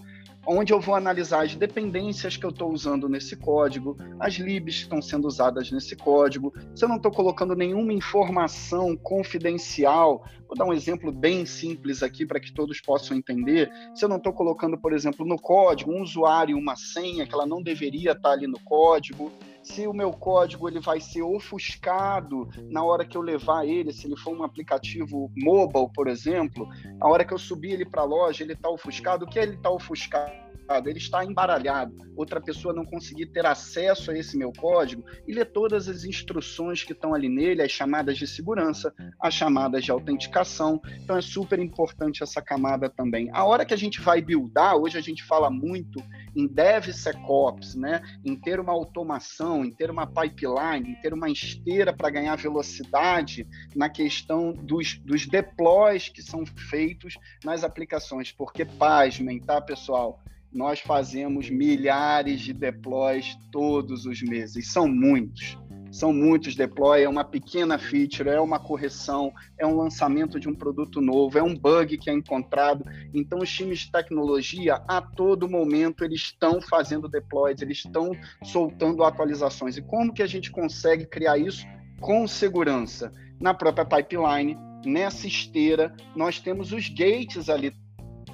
onde 0.46 0.72
eu 0.72 0.80
vou 0.80 0.96
analisar 0.96 1.44
as 1.44 1.56
dependências 1.56 2.38
que 2.38 2.46
eu 2.46 2.50
estou 2.50 2.72
usando 2.72 3.10
nesse 3.10 3.36
código, 3.36 3.98
as 4.20 4.36
libs 4.36 4.75
que 4.75 4.84
estão 4.84 5.02
sendo 5.02 5.28
usadas 5.28 5.72
nesse 5.72 5.96
código, 5.96 6.54
se 6.75 6.84
eu 6.84 6.90
não 6.90 6.98
estou 6.98 7.12
colocando 7.12 7.56
nenhuma 7.56 7.94
informação 7.94 8.96
confidencial. 8.96 10.24
Vou 10.48 10.56
dar 10.56 10.66
um 10.66 10.74
exemplo 10.74 11.12
bem 11.12 11.46
simples 11.46 12.04
aqui 12.04 12.25
para 12.25 12.40
que 12.40 12.54
todos 12.54 12.80
possam 12.80 13.18
entender. 13.18 13.72
Se 13.96 14.06
eu 14.06 14.10
não 14.10 14.18
estou 14.18 14.32
colocando, 14.32 14.78
por 14.78 14.94
exemplo, 14.94 15.25
no 15.25 15.40
código 15.40 15.92
um 15.92 16.02
usuário 16.02 16.56
e 16.56 16.60
uma 16.60 16.75
senha 16.75 17.25
que 17.25 17.34
ela 17.34 17.46
não 17.46 17.62
deveria 17.62 18.12
estar 18.12 18.30
tá 18.30 18.32
ali 18.32 18.46
no 18.46 18.60
código 18.60 19.32
se 19.65 19.88
o 19.88 19.93
meu 19.93 20.12
código 20.12 20.69
ele 20.69 20.79
vai 20.79 21.01
ser 21.01 21.24
ofuscado 21.24 22.48
na 22.69 22.84
hora 22.84 23.03
que 23.03 23.17
eu 23.17 23.22
levar 23.22 23.65
ele, 23.65 23.91
se 23.91 24.05
ele 24.05 24.15
for 24.15 24.38
um 24.38 24.43
aplicativo 24.43 25.31
mobile, 25.36 25.89
por 25.93 26.07
exemplo, 26.07 26.67
a 27.01 27.10
hora 27.10 27.25
que 27.25 27.34
eu 27.34 27.39
subir 27.39 27.72
ele 27.72 27.86
para 27.86 28.03
a 28.03 28.05
loja, 28.05 28.43
ele 28.43 28.53
está 28.53 28.69
ofuscado. 28.69 29.25
O 29.25 29.27
que 29.27 29.39
ele 29.39 29.55
está 29.55 29.72
ofuscado? 29.72 30.45
Ele 30.86 30.98
está 30.98 31.24
embaralhado, 31.24 31.95
outra 32.15 32.41
pessoa 32.41 32.74
não 32.74 32.86
conseguir 32.86 33.27
ter 33.27 33.45
acesso 33.45 34.12
a 34.12 34.17
esse 34.17 34.38
meu 34.38 34.51
código 34.51 35.03
e 35.27 35.34
ler 35.34 35.45
todas 35.45 35.88
as 35.88 36.03
instruções 36.03 36.84
que 36.84 36.93
estão 36.93 37.13
ali 37.13 37.29
nele, 37.29 37.62
as 37.62 37.72
chamadas 37.72 38.17
de 38.17 38.27
segurança, 38.27 38.93
as 39.22 39.34
chamadas 39.34 39.84
de 39.84 39.91
autenticação. 39.91 40.81
Então 41.03 41.17
é 41.17 41.22
super 41.22 41.60
importante 41.60 42.24
essa 42.24 42.41
camada 42.41 42.89
também. 42.89 43.29
A 43.34 43.43
hora 43.45 43.65
que 43.65 43.74
a 43.74 43.77
gente 43.77 44.01
vai 44.01 44.22
buildar, 44.22 44.75
hoje 44.75 44.98
a 44.98 45.01
gente 45.01 45.24
fala 45.24 45.50
muito 45.50 46.01
em 46.36 46.48
DevSecOps, 46.48 47.75
né? 47.75 48.01
em 48.24 48.36
ter 48.36 48.60
uma 48.60 48.74
automação, 48.74 49.63
em 49.63 49.72
ter 49.72 49.89
uma 49.89 50.07
pipeline, 50.07 50.91
em 50.91 50.95
ter 50.95 51.13
uma 51.13 51.29
esteira 51.29 51.93
para 51.93 52.10
ganhar 52.10 52.36
velocidade 52.36 53.48
na 53.75 53.89
questão 53.89 54.51
dos, 54.51 54.98
dos 55.00 55.25
deploys 55.25 56.10
que 56.10 56.22
são 56.22 56.45
feitos 56.45 57.17
nas 57.43 57.63
aplicações. 57.63 58.31
Porque, 58.31 58.65
pasmem, 58.65 59.39
tá, 59.39 59.62
pessoal? 59.62 60.19
Nós 60.56 60.80
fazemos 60.80 61.50
milhares 61.50 62.40
de 62.40 62.54
deploys 62.54 63.38
todos 63.52 64.06
os 64.06 64.24
meses, 64.24 64.72
são 64.72 64.88
muitos 64.88 65.58
são 65.96 66.12
muitos 66.12 66.58
deploy, 66.58 67.04
é 67.04 67.08
uma 67.08 67.24
pequena 67.24 67.78
feature, 67.78 68.28
é 68.28 68.42
uma 68.42 68.60
correção, 68.60 69.32
é 69.58 69.66
um 69.66 69.78
lançamento 69.78 70.38
de 70.38 70.50
um 70.50 70.54
produto 70.54 71.00
novo, 71.00 71.38
é 71.38 71.42
um 71.42 71.56
bug 71.56 71.98
que 71.98 72.10
é 72.10 72.14
encontrado. 72.14 72.84
Então, 73.14 73.40
os 73.40 73.50
times 73.50 73.80
de 73.80 73.92
tecnologia, 73.94 74.82
a 74.90 75.02
todo 75.02 75.48
momento, 75.48 76.04
eles 76.04 76.20
estão 76.20 76.60
fazendo 76.60 77.08
deploys, 77.08 77.62
eles 77.62 77.78
estão 77.78 78.12
soltando 78.44 79.06
atualizações. 79.06 79.78
E 79.78 79.82
como 79.82 80.14
que 80.14 80.22
a 80.22 80.28
gente 80.28 80.52
consegue 80.52 81.06
criar 81.06 81.38
isso 81.38 81.66
com 82.02 82.28
segurança? 82.28 83.14
Na 83.40 83.54
própria 83.54 83.86
pipeline, 83.86 84.58
nessa 84.86 85.28
esteira, 85.28 85.96
nós 86.14 86.42
temos 86.42 86.74
os 86.74 86.90
gates 86.90 87.48
ali 87.48 87.74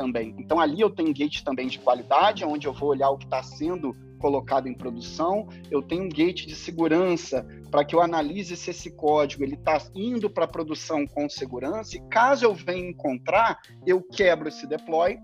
também. 0.02 0.34
Então, 0.40 0.60
ali 0.60 0.82
eu 0.82 0.90
tenho 0.90 1.14
gate 1.14 1.44
também 1.44 1.68
de 1.68 1.78
qualidade, 1.78 2.44
onde 2.44 2.68
eu 2.68 2.74
vou 2.74 2.90
olhar 2.90 3.12
o 3.12 3.18
que 3.18 3.26
está 3.26 3.44
sendo 3.44 3.96
colocado 4.18 4.68
em 4.68 4.74
produção, 4.74 5.48
eu 5.70 5.82
tenho 5.82 6.04
um 6.04 6.10
gate 6.10 6.46
de 6.46 6.56
segurança 6.56 7.46
para 7.70 7.84
que 7.86 7.96
eu 7.96 8.02
analise 8.02 8.56
se 8.56 8.70
esse 8.70 8.92
código 8.92 9.44
ele 9.44 9.56
está 9.56 9.80
indo 9.96 10.30
para 10.30 10.46
a 10.46 10.48
produção 10.48 11.06
com 11.06 11.30
segurança. 11.30 11.98
E 11.98 12.02
caso 12.10 12.46
eu 12.46 12.54
venha 12.54 12.90
encontrar, 12.90 13.60
eu 13.86 14.02
quebro 14.02 14.48
esse 14.48 14.68
deploy, 14.68 15.18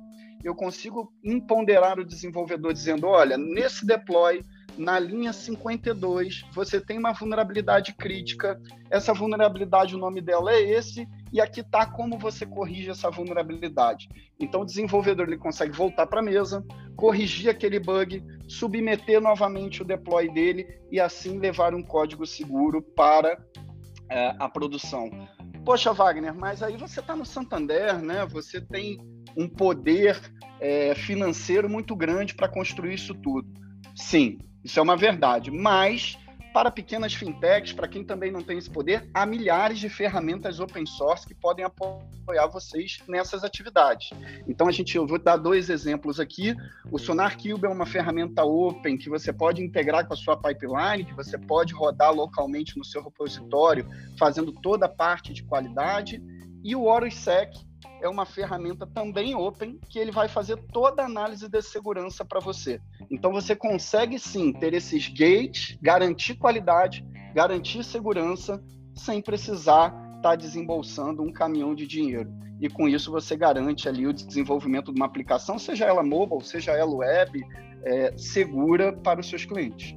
eu 0.44 0.54
consigo 0.56 1.12
empoderar 1.24 2.00
o 2.00 2.06
desenvolvedor 2.06 2.74
dizendo, 2.74 3.08
olha, 3.08 3.38
nesse 3.38 3.86
deploy 3.86 4.44
na 4.78 5.00
linha 5.00 5.34
52, 5.34 6.46
você 6.54 6.80
tem 6.80 6.98
uma 6.98 7.14
vulnerabilidade 7.14 7.94
crítica. 7.94 8.60
Essa 8.90 9.14
vulnerabilidade, 9.14 9.96
o 9.96 9.98
nome 9.98 10.22
dela 10.22 10.54
é 10.54 10.62
esse, 10.62 11.08
e 11.32 11.42
aqui 11.42 11.62
está 11.62 11.86
como 11.86 12.18
você 12.18 12.46
corrige 12.46 12.90
essa 12.90 13.10
vulnerabilidade. 13.10 14.08
Então, 14.40 14.62
o 14.62 14.66
desenvolvedor 14.66 15.28
ele 15.28 15.38
consegue 15.38 15.76
voltar 15.76 16.08
para 16.08 16.20
a 16.20 16.24
mesa, 16.24 16.66
corrigir 16.96 17.50
aquele 17.50 17.80
bug, 17.80 18.24
submeter 18.48 19.20
novamente 19.20 19.82
o 19.82 19.86
deploy 19.86 20.32
dele 20.32 20.68
e 20.92 21.00
assim 21.00 21.40
levar 21.40 21.74
um 21.74 21.84
código 21.84 22.26
seguro 22.26 22.82
para 22.82 23.38
é, 24.10 24.36
a 24.40 24.48
produção. 24.48 25.10
Poxa, 25.66 25.92
Wagner, 25.92 26.34
mas 26.34 26.64
aí 26.64 26.78
você 26.78 27.00
está 27.00 27.16
no 27.16 27.26
Santander, 27.26 28.00
né? 28.00 28.26
Você 28.28 28.62
tem 28.62 28.98
um 29.36 29.50
poder 29.50 30.20
é, 30.60 30.96
financeiro 30.96 31.70
muito 31.70 31.96
grande 31.96 32.34
para 32.34 32.48
construir 32.48 32.94
isso 32.94 33.14
tudo. 33.14 33.67
Sim, 33.96 34.40
isso 34.64 34.80
é 34.80 34.84
uma 34.84 34.96
verdade. 34.96 35.52
Mas, 35.52 36.18
para 36.54 36.72
pequenas 36.72 37.14
fintechs, 37.14 37.74
para 37.74 37.88
quem 37.88 38.04
também 38.04 38.32
não 38.32 38.42
tem 38.42 38.58
esse 38.58 38.70
poder, 38.70 39.10
há 39.14 39.26
milhares 39.26 39.80
de 39.80 39.90
ferramentas 39.90 40.60
open 40.60 40.86
source 40.86 41.26
que 41.26 41.36
podem 41.36 41.66
apoiar 41.66 42.48
vocês 42.48 43.00
nessas 43.08 43.44
atividades. 43.44 44.10
Então, 44.48 44.68
a 44.68 44.72
gente, 44.72 44.96
eu 44.96 45.06
vou 45.06 45.20
dar 45.20 45.38
dois 45.38 45.70
exemplos 45.70 46.20
aqui. 46.20 46.56
O 46.92 46.98
SonarCube 46.98 47.66
é 47.66 47.70
uma 47.70 47.86
ferramenta 47.86 48.44
open 48.44 48.98
que 48.98 49.10
você 49.10 49.34
pode 49.34 49.64
integrar 49.64 50.08
com 50.08 50.14
a 50.14 50.18
sua 50.18 50.38
pipeline, 50.38 51.06
que 51.06 51.14
você 51.14 51.38
pode 51.38 51.74
rodar 51.74 52.14
localmente 52.14 52.78
no 52.78 52.86
seu 52.86 53.04
repositório, 53.04 53.88
fazendo 54.18 54.52
toda 54.52 54.86
a 54.86 54.90
parte 54.90 55.34
de 55.34 55.44
qualidade. 55.44 56.22
E 56.64 56.76
o 56.76 56.86
OrusSec 56.86 57.67
é 58.02 58.08
uma 58.08 58.26
ferramenta 58.26 58.86
também 58.86 59.36
open 59.36 59.80
que 59.90 60.00
ele 60.00 60.12
vai 60.12 60.28
fazer 60.28 60.58
toda 60.72 61.02
a 61.02 61.06
análise 61.06 61.48
de 61.48 61.62
segurança 61.62 62.24
para 62.24 62.40
você. 62.40 62.80
Então 63.10 63.32
você 63.32 63.56
consegue 63.56 64.20
sim 64.20 64.54
ter 64.54 64.74
esses 64.74 65.08
gates, 65.08 65.78
garantir 65.82 66.36
qualidade, 66.36 67.06
garantir 67.34 67.84
segurança 67.84 68.64
sem 68.96 69.22
precisar 69.22 69.88
estar 70.18 70.22
tá 70.22 70.36
desembolsando 70.36 71.22
um 71.22 71.32
caminhão 71.32 71.76
de 71.76 71.86
dinheiro. 71.86 72.32
E 72.60 72.70
com 72.70 72.88
isso 72.88 73.12
você 73.12 73.36
garante 73.36 73.88
ali 73.88 74.08
o 74.08 74.14
desenvolvimento 74.14 74.92
de 74.92 75.00
uma 75.00 75.06
aplicação, 75.06 75.60
seja 75.60 75.86
ela 75.86 76.04
mobile, 76.04 76.44
seja 76.44 76.72
ela 76.72 76.96
web, 76.96 77.40
é, 77.84 78.18
segura 78.18 78.94
para 78.94 79.20
os 79.20 79.30
seus 79.30 79.46
clientes. 79.46 79.96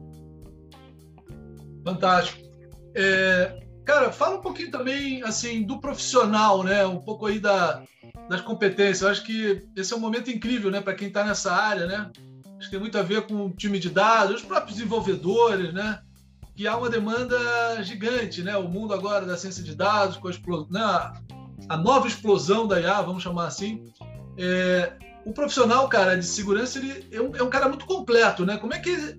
Fantástico. 1.85 2.50
É, 2.95 3.61
Cara, 3.90 4.12
fala 4.12 4.37
um 4.37 4.40
pouquinho 4.40 4.70
também 4.70 5.20
assim 5.25 5.64
do 5.64 5.80
profissional, 5.80 6.62
né? 6.62 6.87
Um 6.87 7.00
pouco 7.00 7.26
aí 7.26 7.40
da, 7.40 7.82
das 8.28 8.40
competências. 8.40 9.02
Eu 9.02 9.09
acho 9.09 9.25
que 9.25 9.66
esse 9.76 9.92
é 9.92 9.97
um 9.97 10.00
momento 10.00 10.30
incrível, 10.30 10.70
né, 10.70 10.80
para 10.80 10.94
quem 10.94 11.09
está 11.09 11.25
nessa 11.25 11.52
área, 11.52 11.87
né? 11.87 12.09
Acho 12.56 12.66
que 12.66 12.70
tem 12.70 12.78
muito 12.78 12.97
a 12.97 13.02
ver 13.02 13.26
com 13.26 13.47
o 13.47 13.50
time 13.50 13.80
de 13.80 13.90
dados, 13.90 14.37
os 14.37 14.42
próprios 14.42 14.76
desenvolvedores, 14.76 15.75
né? 15.75 15.99
Que 16.54 16.68
há 16.68 16.76
uma 16.76 16.88
demanda 16.88 17.37
gigante, 17.82 18.44
né? 18.44 18.56
O 18.56 18.68
mundo 18.68 18.94
agora 18.94 19.26
da 19.26 19.37
ciência 19.37 19.64
de 19.64 19.75
dados, 19.75 20.16
com 20.18 20.28
a, 20.28 20.30
explosão, 20.30 20.68
né? 20.70 21.12
a 21.68 21.76
nova 21.76 22.06
explosão 22.06 22.68
da 22.68 22.80
IA, 22.80 23.02
vamos 23.02 23.25
chamar 23.25 23.49
assim. 23.49 23.92
É, 24.38 24.92
o 25.26 25.32
profissional, 25.32 25.88
cara, 25.88 26.16
de 26.16 26.25
segurança, 26.25 26.78
ele 26.78 27.09
é 27.11 27.20
um, 27.20 27.35
é 27.35 27.42
um 27.42 27.50
cara 27.50 27.68
muito 27.68 27.87
completo, 27.87 28.47
né? 28.47 28.56
Como 28.56 28.73
é 28.73 28.78
que 28.78 29.18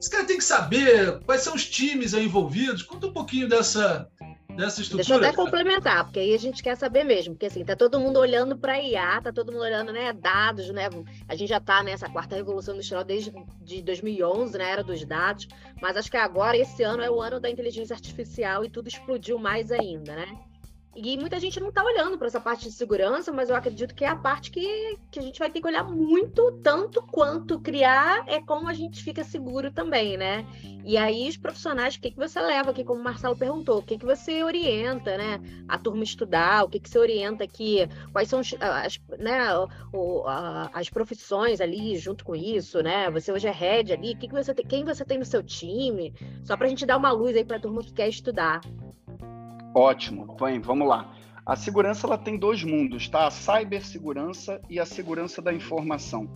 esse 0.00 0.10
cara 0.10 0.24
tem 0.24 0.38
que 0.38 0.44
saber 0.44 1.20
quais 1.26 1.42
são 1.42 1.54
os 1.54 1.68
times 1.68 2.14
envolvidos. 2.14 2.82
Conta 2.82 3.06
um 3.06 3.12
pouquinho 3.12 3.46
dessa, 3.46 4.10
dessa 4.56 4.80
estrutura. 4.80 4.96
Deixa 4.96 5.14
eu 5.14 5.18
até 5.18 5.36
complementar, 5.36 6.04
porque 6.04 6.20
aí 6.20 6.34
a 6.34 6.38
gente 6.38 6.62
quer 6.62 6.74
saber 6.74 7.04
mesmo, 7.04 7.34
porque 7.34 7.44
assim, 7.44 7.62
tá 7.62 7.76
todo 7.76 8.00
mundo 8.00 8.18
olhando 8.18 8.56
para 8.56 8.80
IA, 8.80 9.20
tá 9.20 9.30
todo 9.30 9.52
mundo 9.52 9.62
olhando, 9.62 9.92
né, 9.92 10.14
dados, 10.14 10.70
né? 10.70 10.88
A 11.28 11.36
gente 11.36 11.50
já 11.50 11.58
está 11.58 11.82
nessa 11.82 12.08
quarta 12.08 12.34
revolução 12.34 12.74
industrial 12.74 13.04
desde 13.04 13.30
de 13.60 13.82
2011, 13.82 14.56
né, 14.56 14.70
era 14.70 14.82
dos 14.82 15.04
dados, 15.04 15.46
mas 15.82 15.98
acho 15.98 16.10
que 16.10 16.16
agora 16.16 16.56
esse 16.56 16.82
ano 16.82 17.02
é 17.02 17.10
o 17.10 17.20
ano 17.20 17.38
da 17.38 17.50
inteligência 17.50 17.94
artificial 17.94 18.64
e 18.64 18.70
tudo 18.70 18.88
explodiu 18.88 19.38
mais 19.38 19.70
ainda, 19.70 20.16
né? 20.16 20.38
E 20.96 21.16
muita 21.16 21.38
gente 21.38 21.60
não 21.60 21.68
está 21.68 21.84
olhando 21.84 22.18
para 22.18 22.26
essa 22.26 22.40
parte 22.40 22.64
de 22.64 22.72
segurança, 22.72 23.30
mas 23.30 23.48
eu 23.48 23.54
acredito 23.54 23.94
que 23.94 24.04
é 24.04 24.08
a 24.08 24.16
parte 24.16 24.50
que, 24.50 24.98
que 25.10 25.20
a 25.20 25.22
gente 25.22 25.38
vai 25.38 25.48
ter 25.48 25.60
que 25.60 25.66
olhar 25.66 25.84
muito, 25.84 26.50
tanto 26.62 27.00
quanto 27.02 27.60
criar 27.60 28.24
é 28.26 28.40
como 28.40 28.68
a 28.68 28.74
gente 28.74 29.02
fica 29.02 29.22
seguro 29.22 29.70
também, 29.70 30.16
né? 30.16 30.44
E 30.84 30.96
aí, 30.96 31.28
os 31.28 31.36
profissionais, 31.36 31.94
o 31.94 32.00
que, 32.00 32.10
que 32.10 32.16
você 32.16 32.40
leva 32.40 32.70
aqui, 32.70 32.82
como 32.82 33.00
o 33.00 33.04
Marcelo 33.04 33.36
perguntou, 33.36 33.78
o 33.78 33.82
que, 33.82 33.98
que 33.98 34.04
você 34.04 34.42
orienta, 34.42 35.16
né? 35.16 35.40
A 35.68 35.78
turma 35.78 36.02
estudar, 36.02 36.64
o 36.64 36.68
que, 36.68 36.80
que 36.80 36.90
você 36.90 36.98
orienta 36.98 37.44
aqui, 37.44 37.88
quais 38.12 38.28
são 38.28 38.40
as, 38.40 39.00
né, 39.16 39.38
as 40.72 40.90
profissões 40.90 41.60
ali 41.60 41.96
junto 41.98 42.24
com 42.24 42.34
isso, 42.34 42.82
né? 42.82 43.08
Você 43.12 43.30
hoje 43.30 43.46
é 43.46 43.52
head 43.52 43.92
ali, 43.92 44.16
que, 44.16 44.26
que 44.26 44.34
você 44.34 44.52
tem, 44.52 44.66
quem 44.66 44.84
você 44.84 45.04
tem 45.04 45.18
no 45.18 45.24
seu 45.24 45.42
time? 45.42 46.12
Só 46.42 46.56
para 46.56 46.66
a 46.66 46.68
gente 46.68 46.84
dar 46.84 46.96
uma 46.96 47.12
luz 47.12 47.36
aí 47.36 47.44
para 47.44 47.58
a 47.58 47.60
turma 47.60 47.82
que 47.82 47.92
quer 47.92 48.08
estudar. 48.08 48.60
Ótimo, 49.74 50.36
Bem, 50.40 50.60
vamos 50.60 50.88
lá. 50.88 51.14
A 51.46 51.56
segurança 51.56 52.06
ela 52.06 52.18
tem 52.18 52.36
dois 52.36 52.62
mundos, 52.62 53.08
tá? 53.08 53.26
A 53.26 53.30
cibersegurança 53.30 54.60
e 54.68 54.78
a 54.78 54.84
segurança 54.84 55.40
da 55.40 55.52
informação. 55.52 56.28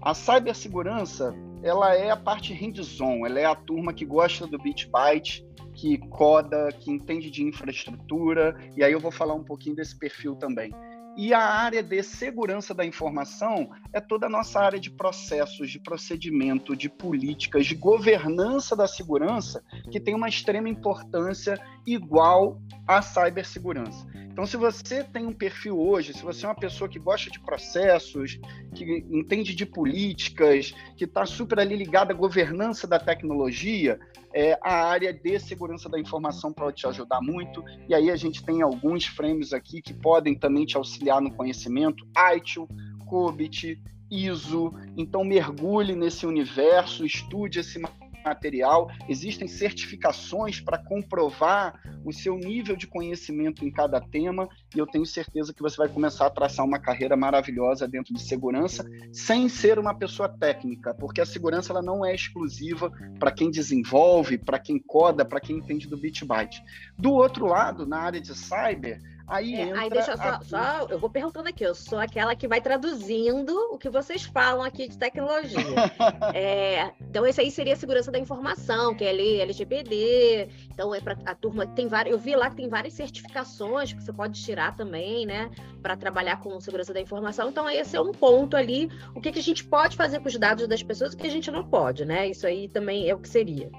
A 0.00 0.14
cibersegurança, 0.14 1.34
ela 1.62 1.94
é 1.94 2.10
a 2.10 2.16
parte 2.16 2.52
hands-on, 2.52 3.26
ela 3.26 3.40
é 3.40 3.44
a 3.44 3.54
turma 3.54 3.92
que 3.92 4.04
gosta 4.04 4.46
do 4.46 4.58
bit 4.58 4.88
byte, 4.90 5.46
que 5.74 5.98
coda, 6.08 6.70
que 6.72 6.90
entende 6.90 7.30
de 7.30 7.42
infraestrutura, 7.42 8.56
e 8.76 8.84
aí 8.84 8.92
eu 8.92 9.00
vou 9.00 9.10
falar 9.10 9.34
um 9.34 9.44
pouquinho 9.44 9.76
desse 9.76 9.98
perfil 9.98 10.34
também. 10.36 10.70
E 11.16 11.34
a 11.34 11.40
área 11.40 11.82
de 11.82 12.02
segurança 12.02 12.72
da 12.72 12.86
informação 12.86 13.70
é 13.92 14.00
toda 14.00 14.26
a 14.26 14.30
nossa 14.30 14.58
área 14.60 14.80
de 14.80 14.90
processos, 14.90 15.70
de 15.70 15.78
procedimento, 15.78 16.74
de 16.74 16.88
políticas, 16.88 17.66
de 17.66 17.74
governança 17.74 18.74
da 18.74 18.86
segurança, 18.86 19.62
que 19.90 20.00
tem 20.00 20.14
uma 20.14 20.28
extrema 20.28 20.70
importância 20.70 21.60
igual 21.86 22.58
à 22.86 23.02
cibersegurança. 23.02 24.06
Então, 24.32 24.46
se 24.46 24.56
você 24.56 25.04
tem 25.04 25.26
um 25.26 25.32
perfil 25.34 25.78
hoje, 25.78 26.14
se 26.14 26.22
você 26.22 26.46
é 26.46 26.48
uma 26.48 26.54
pessoa 26.54 26.88
que 26.88 26.98
gosta 26.98 27.30
de 27.30 27.38
processos, 27.38 28.40
que 28.74 29.04
entende 29.10 29.54
de 29.54 29.66
políticas, 29.66 30.74
que 30.96 31.04
está 31.04 31.26
super 31.26 31.60
ali 31.60 31.76
ligada 31.76 32.14
à 32.14 32.16
governança 32.16 32.86
da 32.86 32.98
tecnologia, 32.98 34.00
é, 34.34 34.58
a 34.62 34.86
área 34.86 35.12
de 35.12 35.38
segurança 35.38 35.88
da 35.88 35.98
informação 35.98 36.52
pode 36.52 36.76
te 36.76 36.86
ajudar 36.86 37.20
muito. 37.20 37.62
E 37.88 37.94
aí 37.94 38.10
a 38.10 38.16
gente 38.16 38.42
tem 38.42 38.62
alguns 38.62 39.06
frames 39.06 39.52
aqui 39.52 39.80
que 39.82 39.94
podem 39.94 40.34
também 40.34 40.64
te 40.64 40.76
auxiliar 40.76 41.20
no 41.20 41.32
conhecimento, 41.32 42.06
ITIL, 42.36 42.68
COBIT, 43.06 43.80
ISO. 44.10 44.72
Então 44.96 45.24
mergulhe 45.24 45.94
nesse 45.94 46.26
universo, 46.26 47.04
estude 47.04 47.60
esse 47.60 47.78
material, 48.24 48.90
existem 49.08 49.46
certificações 49.46 50.60
para 50.60 50.78
comprovar 50.78 51.80
o 52.04 52.12
seu 52.12 52.36
nível 52.36 52.76
de 52.76 52.86
conhecimento 52.86 53.64
em 53.64 53.70
cada 53.70 54.00
tema, 54.00 54.48
e 54.74 54.78
eu 54.78 54.86
tenho 54.86 55.06
certeza 55.06 55.52
que 55.54 55.62
você 55.62 55.76
vai 55.76 55.88
começar 55.88 56.26
a 56.26 56.30
traçar 56.30 56.64
uma 56.64 56.78
carreira 56.78 57.16
maravilhosa 57.16 57.86
dentro 57.86 58.12
de 58.14 58.22
segurança, 58.22 58.84
sem 59.12 59.48
ser 59.48 59.78
uma 59.78 59.94
pessoa 59.94 60.28
técnica, 60.28 60.94
porque 60.94 61.20
a 61.20 61.26
segurança 61.26 61.72
ela 61.72 61.82
não 61.82 62.04
é 62.04 62.14
exclusiva 62.14 62.90
para 63.18 63.30
quem 63.30 63.50
desenvolve, 63.50 64.38
para 64.38 64.58
quem 64.58 64.78
coda, 64.78 65.24
para 65.24 65.40
quem 65.40 65.56
entende 65.56 65.88
do 65.88 65.96
bit 65.96 66.24
byte. 66.24 66.62
Do 66.98 67.12
outro 67.12 67.46
lado, 67.46 67.86
na 67.86 67.98
área 67.98 68.20
de 68.20 68.34
cyber, 68.34 69.00
Aí, 69.26 69.54
é, 69.54 69.72
aí 69.72 69.90
deixa 69.90 70.16
só, 70.16 70.22
a... 70.22 70.42
só, 70.42 70.86
eu 70.88 70.98
vou 70.98 71.08
perguntando 71.08 71.48
aqui, 71.48 71.64
eu 71.64 71.74
sou 71.74 71.98
aquela 71.98 72.34
que 72.34 72.48
vai 72.48 72.60
traduzindo 72.60 73.52
o 73.72 73.78
que 73.78 73.88
vocês 73.88 74.22
falam 74.24 74.62
aqui 74.62 74.88
de 74.88 74.98
tecnologia. 74.98 75.58
é, 76.34 76.90
então, 77.00 77.26
esse 77.26 77.40
aí 77.40 77.50
seria 77.50 77.74
a 77.74 77.76
segurança 77.76 78.10
da 78.10 78.18
informação, 78.18 78.94
que 78.94 79.04
é 79.04 79.10
ali 79.10 79.40
LGPD. 79.40 80.48
Então, 80.72 80.94
é 80.94 81.00
para 81.00 81.16
a 81.24 81.34
turma 81.34 81.66
tem 81.66 81.88
várias. 81.88 82.12
Eu 82.12 82.18
vi 82.18 82.34
lá 82.34 82.50
que 82.50 82.56
tem 82.56 82.68
várias 82.68 82.94
certificações 82.94 83.92
que 83.92 84.02
você 84.02 84.12
pode 84.12 84.42
tirar 84.42 84.76
também, 84.76 85.26
né? 85.26 85.50
Para 85.80 85.96
trabalhar 85.96 86.40
com 86.40 86.60
segurança 86.60 86.92
da 86.92 87.00
informação. 87.00 87.48
Então, 87.48 87.68
esse 87.68 87.96
é 87.96 88.00
um 88.00 88.12
ponto 88.12 88.56
ali. 88.56 88.90
O 89.14 89.20
que, 89.20 89.32
que 89.32 89.38
a 89.38 89.42
gente 89.42 89.64
pode 89.64 89.96
fazer 89.96 90.20
com 90.20 90.28
os 90.28 90.38
dados 90.38 90.66
das 90.66 90.82
pessoas 90.82 91.12
e 91.12 91.16
o 91.16 91.18
que 91.18 91.26
a 91.26 91.30
gente 91.30 91.50
não 91.50 91.64
pode, 91.64 92.04
né? 92.04 92.28
Isso 92.28 92.46
aí 92.46 92.68
também 92.68 93.08
é 93.08 93.14
o 93.14 93.18
que 93.18 93.28
seria. 93.28 93.70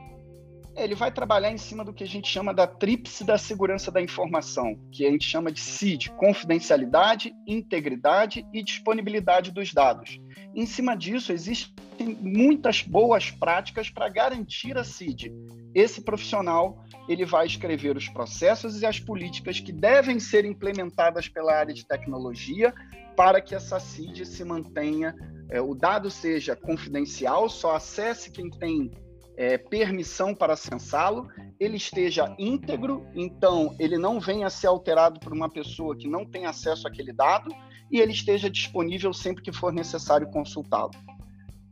Ele 0.75 0.95
vai 0.95 1.11
trabalhar 1.11 1.51
em 1.51 1.57
cima 1.57 1.83
do 1.83 1.93
que 1.93 2.03
a 2.03 2.07
gente 2.07 2.27
chama 2.27 2.53
da 2.53 2.65
tríplice 2.65 3.23
da 3.23 3.37
segurança 3.37 3.91
da 3.91 4.01
informação, 4.01 4.75
que 4.91 5.05
a 5.05 5.11
gente 5.11 5.25
chama 5.25 5.51
de 5.51 5.59
CID, 5.59 6.11
confidencialidade, 6.11 7.33
integridade 7.47 8.45
e 8.51 8.63
disponibilidade 8.63 9.51
dos 9.51 9.71
dados. 9.71 10.19
Em 10.55 10.65
cima 10.65 10.95
disso, 10.95 11.31
existem 11.31 11.73
muitas 12.19 12.81
boas 12.81 13.29
práticas 13.29 13.89
para 13.89 14.09
garantir 14.09 14.77
a 14.77 14.83
CID. 14.83 15.31
Esse 15.75 16.01
profissional 16.01 16.83
ele 17.07 17.25
vai 17.25 17.45
escrever 17.45 17.95
os 17.97 18.07
processos 18.07 18.81
e 18.81 18.85
as 18.85 18.99
políticas 18.99 19.59
que 19.59 19.71
devem 19.71 20.19
ser 20.19 20.45
implementadas 20.45 21.27
pela 21.27 21.53
área 21.53 21.73
de 21.73 21.85
tecnologia 21.85 22.73
para 23.15 23.41
que 23.41 23.53
essa 23.53 23.79
CID 23.79 24.25
se 24.25 24.43
mantenha, 24.43 25.15
é, 25.49 25.61
o 25.61 25.75
dado 25.75 26.09
seja 26.09 26.55
confidencial, 26.55 27.47
só 27.47 27.75
acesse 27.75 28.31
quem 28.31 28.49
tem 28.49 28.91
é, 29.37 29.57
permissão 29.57 30.33
para 30.33 30.53
acessá-lo, 30.53 31.27
ele 31.59 31.77
esteja 31.77 32.33
íntegro, 32.37 33.05
então 33.15 33.75
ele 33.79 33.97
não 33.97 34.19
venha 34.19 34.47
a 34.47 34.49
ser 34.49 34.67
alterado 34.67 35.19
por 35.19 35.33
uma 35.33 35.49
pessoa 35.49 35.95
que 35.95 36.07
não 36.07 36.25
tem 36.25 36.45
acesso 36.45 36.87
àquele 36.87 37.13
dado 37.13 37.51
e 37.91 37.99
ele 37.99 38.11
esteja 38.11 38.49
disponível 38.49 39.13
sempre 39.13 39.43
que 39.43 39.51
for 39.51 39.71
necessário 39.71 40.29
consultá-lo. 40.29 40.91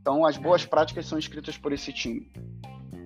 Então, 0.01 0.25
as 0.25 0.37
boas 0.37 0.65
práticas 0.65 1.05
são 1.05 1.17
escritas 1.17 1.57
por 1.57 1.71
esse 1.71 1.93
time. 1.93 2.31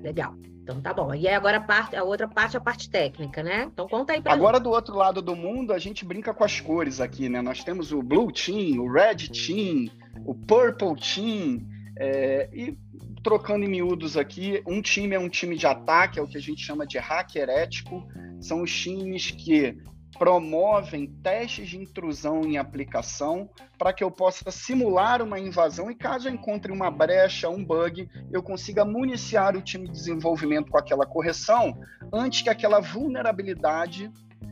Legal. 0.01 0.33
Então 0.65 0.81
tá 0.81 0.91
bom. 0.91 1.13
E 1.13 1.27
aí 1.27 1.35
agora 1.35 1.57
a, 1.57 1.61
parte, 1.61 1.95
a 1.95 2.03
outra 2.03 2.27
parte 2.27 2.55
é 2.55 2.57
a 2.57 2.61
parte 2.61 2.89
técnica, 2.89 3.43
né? 3.43 3.69
Então 3.71 3.87
conta 3.87 4.13
aí 4.13 4.21
pra 4.21 4.33
Agora 4.33 4.57
gente. 4.57 4.63
do 4.63 4.71
outro 4.71 4.95
lado 4.95 5.21
do 5.21 5.35
mundo, 5.35 5.71
a 5.71 5.77
gente 5.77 6.03
brinca 6.03 6.33
com 6.33 6.43
as 6.43 6.59
cores 6.59 6.99
aqui, 6.99 7.29
né? 7.29 7.39
Nós 7.39 7.63
temos 7.63 7.91
o 7.91 8.01
Blue 8.01 8.31
Team, 8.31 8.79
o 8.79 8.91
Red 8.91 9.27
Team, 9.27 9.91
o 10.25 10.33
Purple 10.33 10.95
Team, 10.95 11.61
é, 11.97 12.49
e 12.53 12.77
trocando 13.23 13.65
em 13.65 13.69
miúdos 13.69 14.17
aqui, 14.17 14.61
um 14.67 14.81
time 14.81 15.15
é 15.15 15.19
um 15.19 15.29
time 15.29 15.57
de 15.57 15.65
ataque, 15.65 16.19
é 16.19 16.21
o 16.21 16.27
que 16.27 16.37
a 16.37 16.41
gente 16.41 16.63
chama 16.63 16.85
de 16.85 16.97
hacker 16.97 17.49
ético. 17.49 18.07
São 18.39 18.61
os 18.61 18.71
times 18.71 19.31
que 19.31 19.77
promovem 20.17 21.07
testes 21.07 21.69
de 21.69 21.77
intrusão 21.77 22.41
em 22.41 22.57
aplicação 22.57 23.49
para 23.77 23.91
que 23.91 24.03
eu 24.03 24.09
possa 24.09 24.49
simular 24.49 25.21
uma 25.21 25.39
invasão 25.39 25.91
e 25.91 25.95
caso 25.95 26.29
eu 26.29 26.33
encontre 26.33 26.71
uma 26.71 26.89
brecha, 26.89 27.49
um 27.49 27.63
bug, 27.63 28.09
eu 28.31 28.41
consiga 28.41 28.85
municiar 28.85 29.57
o 29.57 29.61
time 29.61 29.87
de 29.87 29.93
desenvolvimento 29.93 30.71
com 30.71 30.77
aquela 30.77 31.05
correção 31.05 31.77
antes 32.13 32.41
que 32.41 32.49
aquela 32.49 32.79
vulnerabilidade 32.79 34.11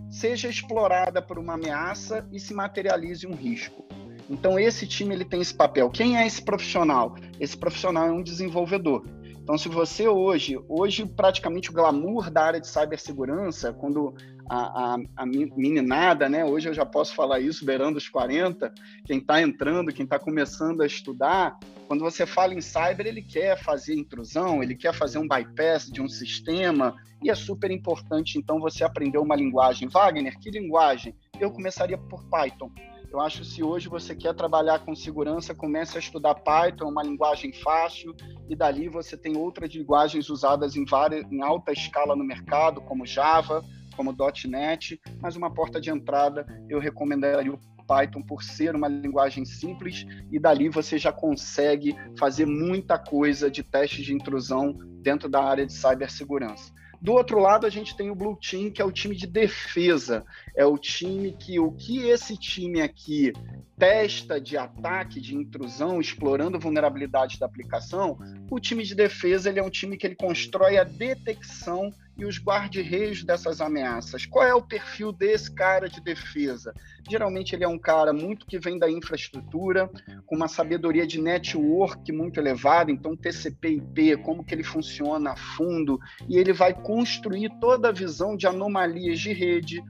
seja 0.09 0.49
explorada 0.49 1.21
por 1.21 1.39
uma 1.39 1.53
ameaça 1.53 2.27
e 2.31 2.39
se 2.39 2.53
materialize 2.53 3.25
um 3.25 3.33
risco. 3.33 3.85
Então 4.33 4.59
esse 4.59 4.87
time 4.87 5.13
ele 5.13 5.23
tem 5.23 5.39
esse 5.39 5.53
papel. 5.53 5.91
Quem 5.91 6.17
é 6.17 6.25
esse 6.25 6.41
profissional? 6.41 7.15
Esse 7.39 7.55
profissional 7.55 8.07
é 8.07 8.11
um 8.11 8.23
desenvolvedor. 8.23 9.05
Então, 9.43 9.57
se 9.57 9.67
você 9.67 10.07
hoje, 10.07 10.57
hoje 10.69 11.05
praticamente 11.05 11.69
o 11.69 11.73
glamour 11.73 12.31
da 12.31 12.45
área 12.45 12.61
de 12.61 12.67
cibersegurança, 12.67 13.73
quando 13.73 14.15
a, 14.49 14.93
a, 14.93 14.97
a 15.17 15.25
meninada, 15.25 16.29
né, 16.29 16.45
hoje 16.45 16.69
eu 16.69 16.73
já 16.73 16.85
posso 16.85 17.13
falar 17.13 17.41
isso, 17.41 17.65
beirando 17.65 17.97
os 17.97 18.07
40, 18.07 18.73
quem 19.05 19.19
está 19.19 19.41
entrando, 19.41 19.91
quem 19.93 20.05
está 20.05 20.17
começando 20.17 20.81
a 20.81 20.85
estudar, 20.85 21.59
quando 21.87 21.99
você 21.99 22.25
fala 22.25 22.53
em 22.53 22.61
cyber, 22.61 23.05
ele 23.05 23.21
quer 23.21 23.61
fazer 23.61 23.93
intrusão, 23.95 24.63
ele 24.63 24.75
quer 24.75 24.93
fazer 24.93 25.17
um 25.17 25.27
bypass 25.27 25.91
de 25.91 26.01
um 26.01 26.07
sistema, 26.07 26.95
e 27.21 27.29
é 27.29 27.35
super 27.35 27.69
importante, 27.69 28.37
então, 28.37 28.61
você 28.61 28.83
aprender 28.83 29.17
uma 29.17 29.35
linguagem. 29.35 29.89
Wagner, 29.89 30.39
que 30.39 30.49
linguagem? 30.49 31.13
Eu 31.37 31.51
começaria 31.51 31.97
por 31.97 32.23
Python 32.29 32.71
eu 33.13 33.21
acho 33.21 33.41
que 33.41 33.47
se 33.47 33.63
hoje 33.63 33.87
você 33.87 34.15
quer 34.15 34.33
trabalhar 34.33 34.79
com 34.79 34.95
segurança, 34.95 35.53
comece 35.53 35.97
a 35.97 35.99
estudar 35.99 36.33
Python, 36.33 36.89
uma 36.89 37.03
linguagem 37.03 37.53
fácil, 37.53 38.15
e 38.49 38.55
dali 38.55 38.89
você 38.89 39.15
tem 39.15 39.37
outras 39.37 39.71
linguagens 39.71 40.29
usadas 40.29 40.75
em, 40.75 40.83
várias, 40.83 41.23
em 41.31 41.43
alta 41.43 41.71
escala 41.71 42.15
no 42.15 42.23
mercado, 42.23 42.81
como 42.81 43.05
Java, 43.05 43.63
como 43.95 44.15
.NET, 44.47 44.99
mas 45.21 45.35
uma 45.35 45.53
porta 45.53 45.79
de 45.79 45.91
entrada 45.91 46.43
eu 46.67 46.79
recomendaria 46.79 47.53
o 47.53 47.59
Python 47.87 48.23
por 48.23 48.41
ser 48.41 48.75
uma 48.75 48.87
linguagem 48.87 49.45
simples 49.45 50.05
e 50.31 50.39
dali 50.39 50.67
você 50.67 50.97
já 50.97 51.11
consegue 51.11 51.95
fazer 52.17 52.47
muita 52.47 52.97
coisa 52.97 53.51
de 53.51 53.61
testes 53.61 54.05
de 54.05 54.13
intrusão 54.13 54.73
dentro 55.03 55.29
da 55.29 55.43
área 55.43 55.67
de 55.67 55.73
cibersegurança. 55.73 56.73
Do 57.03 57.11
outro 57.11 57.37
lado, 57.37 57.65
a 57.67 57.69
gente 57.69 57.97
tem 57.97 58.09
o 58.09 58.15
Blue 58.15 58.37
Team, 58.37 58.71
que 58.71 58.81
é 58.81 58.85
o 58.85 58.91
time 58.91 59.13
de 59.13 59.27
defesa. 59.27 60.23
É 60.55 60.65
o 60.65 60.77
time 60.77 61.33
que 61.33 61.59
o 61.59 61.69
que 61.73 62.07
esse 62.07 62.37
time 62.37 62.81
aqui 62.81 63.33
testa 63.77 64.39
de 64.39 64.55
ataque, 64.55 65.19
de 65.19 65.35
intrusão, 65.35 65.99
explorando 65.99 66.57
vulnerabilidades 66.57 67.37
da 67.37 67.45
aplicação, 67.45 68.17
o 68.49 68.57
time 68.57 68.85
de 68.85 68.95
defesa 68.95 69.49
ele 69.49 69.59
é 69.59 69.63
um 69.63 69.69
time 69.69 69.97
que 69.97 70.07
ele 70.07 70.15
constrói 70.15 70.77
a 70.77 70.85
detecção 70.85 71.91
e 72.17 72.25
os 72.25 72.37
guarda-reios 72.37 73.23
dessas 73.23 73.59
ameaças. 73.59 74.25
Qual 74.25 74.45
é 74.45 74.53
o 74.53 74.61
perfil 74.61 75.11
desse 75.11 75.53
cara 75.53 75.89
de 75.89 76.01
defesa? 76.01 76.73
Geralmente 77.09 77.55
ele 77.55 77.63
é 77.63 77.67
um 77.67 77.79
cara 77.79 78.13
muito 78.13 78.45
que 78.45 78.59
vem 78.59 78.77
da 78.77 78.89
infraestrutura, 78.89 79.89
com 80.25 80.35
uma 80.35 80.47
sabedoria 80.47 81.07
de 81.07 81.19
network 81.19 82.11
muito 82.11 82.39
elevada, 82.39 82.91
então 82.91 83.15
TCP/IP, 83.15 84.17
como 84.17 84.43
que 84.43 84.53
ele 84.53 84.63
funciona 84.63 85.31
a 85.31 85.35
fundo, 85.35 85.99
e 86.29 86.37
ele 86.37 86.53
vai 86.53 86.73
construir 86.73 87.49
toda 87.59 87.89
a 87.89 87.91
visão 87.91 88.37
de 88.37 88.47
anomalias 88.47 89.19
de 89.19 89.33
rede, 89.33 89.83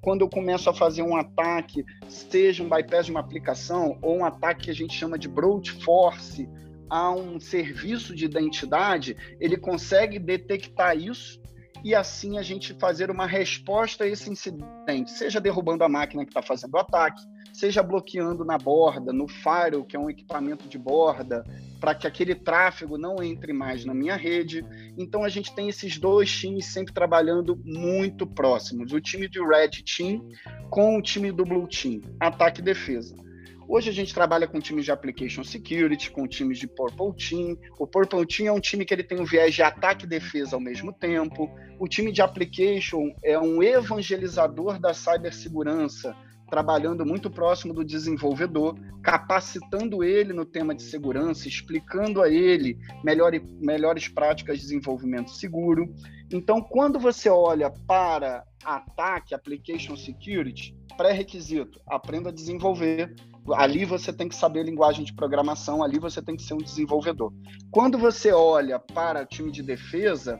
quando 0.00 0.22
eu 0.22 0.28
começo 0.28 0.68
a 0.68 0.74
fazer 0.74 1.02
um 1.02 1.14
ataque, 1.14 1.84
seja 2.08 2.62
um 2.62 2.68
bypass 2.68 3.06
de 3.06 3.12
uma 3.12 3.20
aplicação 3.20 3.98
ou 4.02 4.18
um 4.18 4.24
ataque 4.24 4.64
que 4.64 4.70
a 4.70 4.74
gente 4.74 4.94
chama 4.94 5.18
de 5.18 5.28
brute 5.28 5.72
force 5.84 6.48
a 6.90 7.10
um 7.10 7.38
serviço 7.38 8.14
de 8.14 8.24
identidade, 8.24 9.16
ele 9.38 9.56
consegue 9.56 10.18
detectar 10.18 10.96
isso 10.96 11.40
e 11.84 11.94
assim 11.94 12.38
a 12.38 12.42
gente 12.42 12.74
fazer 12.74 13.10
uma 13.10 13.26
resposta 13.26 14.04
a 14.04 14.06
esse 14.06 14.30
incidente, 14.30 15.10
seja 15.10 15.40
derrubando 15.40 15.84
a 15.84 15.88
máquina 15.88 16.24
que 16.24 16.30
está 16.30 16.42
fazendo 16.42 16.74
o 16.74 16.78
ataque, 16.78 17.22
seja 17.52 17.82
bloqueando 17.82 18.44
na 18.44 18.58
borda, 18.58 19.12
no 19.12 19.26
firewall, 19.26 19.84
que 19.84 19.96
é 19.96 19.98
um 19.98 20.10
equipamento 20.10 20.68
de 20.68 20.78
borda, 20.78 21.44
para 21.80 21.94
que 21.94 22.06
aquele 22.06 22.34
tráfego 22.34 22.98
não 22.98 23.22
entre 23.22 23.52
mais 23.52 23.84
na 23.84 23.94
minha 23.94 24.16
rede. 24.16 24.64
Então 24.96 25.24
a 25.24 25.28
gente 25.28 25.54
tem 25.54 25.68
esses 25.68 25.98
dois 25.98 26.30
times 26.30 26.66
sempre 26.66 26.92
trabalhando 26.92 27.60
muito 27.64 28.26
próximos, 28.26 28.92
o 28.92 29.00
time 29.00 29.28
do 29.28 29.46
Red 29.46 29.82
Team 29.84 30.28
com 30.70 30.96
o 30.96 31.02
time 31.02 31.32
do 31.32 31.44
Blue 31.44 31.66
Team, 31.66 32.00
ataque 32.20 32.60
e 32.60 32.64
defesa. 32.64 33.27
Hoje 33.70 33.90
a 33.90 33.92
gente 33.92 34.14
trabalha 34.14 34.48
com 34.48 34.58
times 34.60 34.86
de 34.86 34.90
application 34.90 35.44
security, 35.44 36.10
com 36.10 36.26
times 36.26 36.58
de 36.58 36.66
Purple 36.66 37.14
Team. 37.14 37.54
O 37.78 37.86
Purple 37.86 38.26
Team 38.26 38.48
é 38.48 38.52
um 38.52 38.60
time 38.60 38.82
que 38.82 38.94
ele 38.94 39.04
tem 39.04 39.20
um 39.20 39.26
viés 39.26 39.54
de 39.54 39.62
ataque 39.62 40.06
e 40.06 40.08
defesa 40.08 40.56
ao 40.56 40.60
mesmo 40.60 40.90
tempo. 40.90 41.50
O 41.78 41.86
time 41.86 42.10
de 42.10 42.22
application 42.22 43.14
é 43.22 43.38
um 43.38 43.62
evangelizador 43.62 44.80
da 44.80 44.94
cibersegurança 44.94 46.16
trabalhando 46.48 47.04
muito 47.04 47.30
próximo 47.30 47.74
do 47.74 47.84
desenvolvedor, 47.84 48.74
capacitando 49.02 50.02
ele 50.02 50.32
no 50.32 50.44
tema 50.44 50.74
de 50.74 50.82
segurança, 50.82 51.48
explicando 51.48 52.22
a 52.22 52.28
ele 52.28 52.78
melhor, 53.04 53.32
melhores 53.60 54.08
práticas 54.08 54.56
de 54.56 54.62
desenvolvimento 54.62 55.30
seguro. 55.30 55.92
Então, 56.32 56.60
quando 56.60 56.98
você 56.98 57.28
olha 57.28 57.70
para 57.86 58.44
ataque, 58.64 59.34
application 59.34 59.96
security, 59.96 60.76
pré-requisito, 60.96 61.80
aprenda 61.86 62.30
a 62.30 62.32
desenvolver. 62.32 63.14
Ali 63.54 63.84
você 63.84 64.12
tem 64.12 64.28
que 64.28 64.34
saber 64.34 64.64
linguagem 64.64 65.04
de 65.04 65.14
programação, 65.14 65.82
ali 65.82 65.98
você 65.98 66.20
tem 66.20 66.36
que 66.36 66.42
ser 66.42 66.54
um 66.54 66.58
desenvolvedor. 66.58 67.32
Quando 67.70 67.96
você 67.96 68.30
olha 68.30 68.78
para 68.78 69.24
time 69.24 69.50
de 69.50 69.62
defesa, 69.62 70.38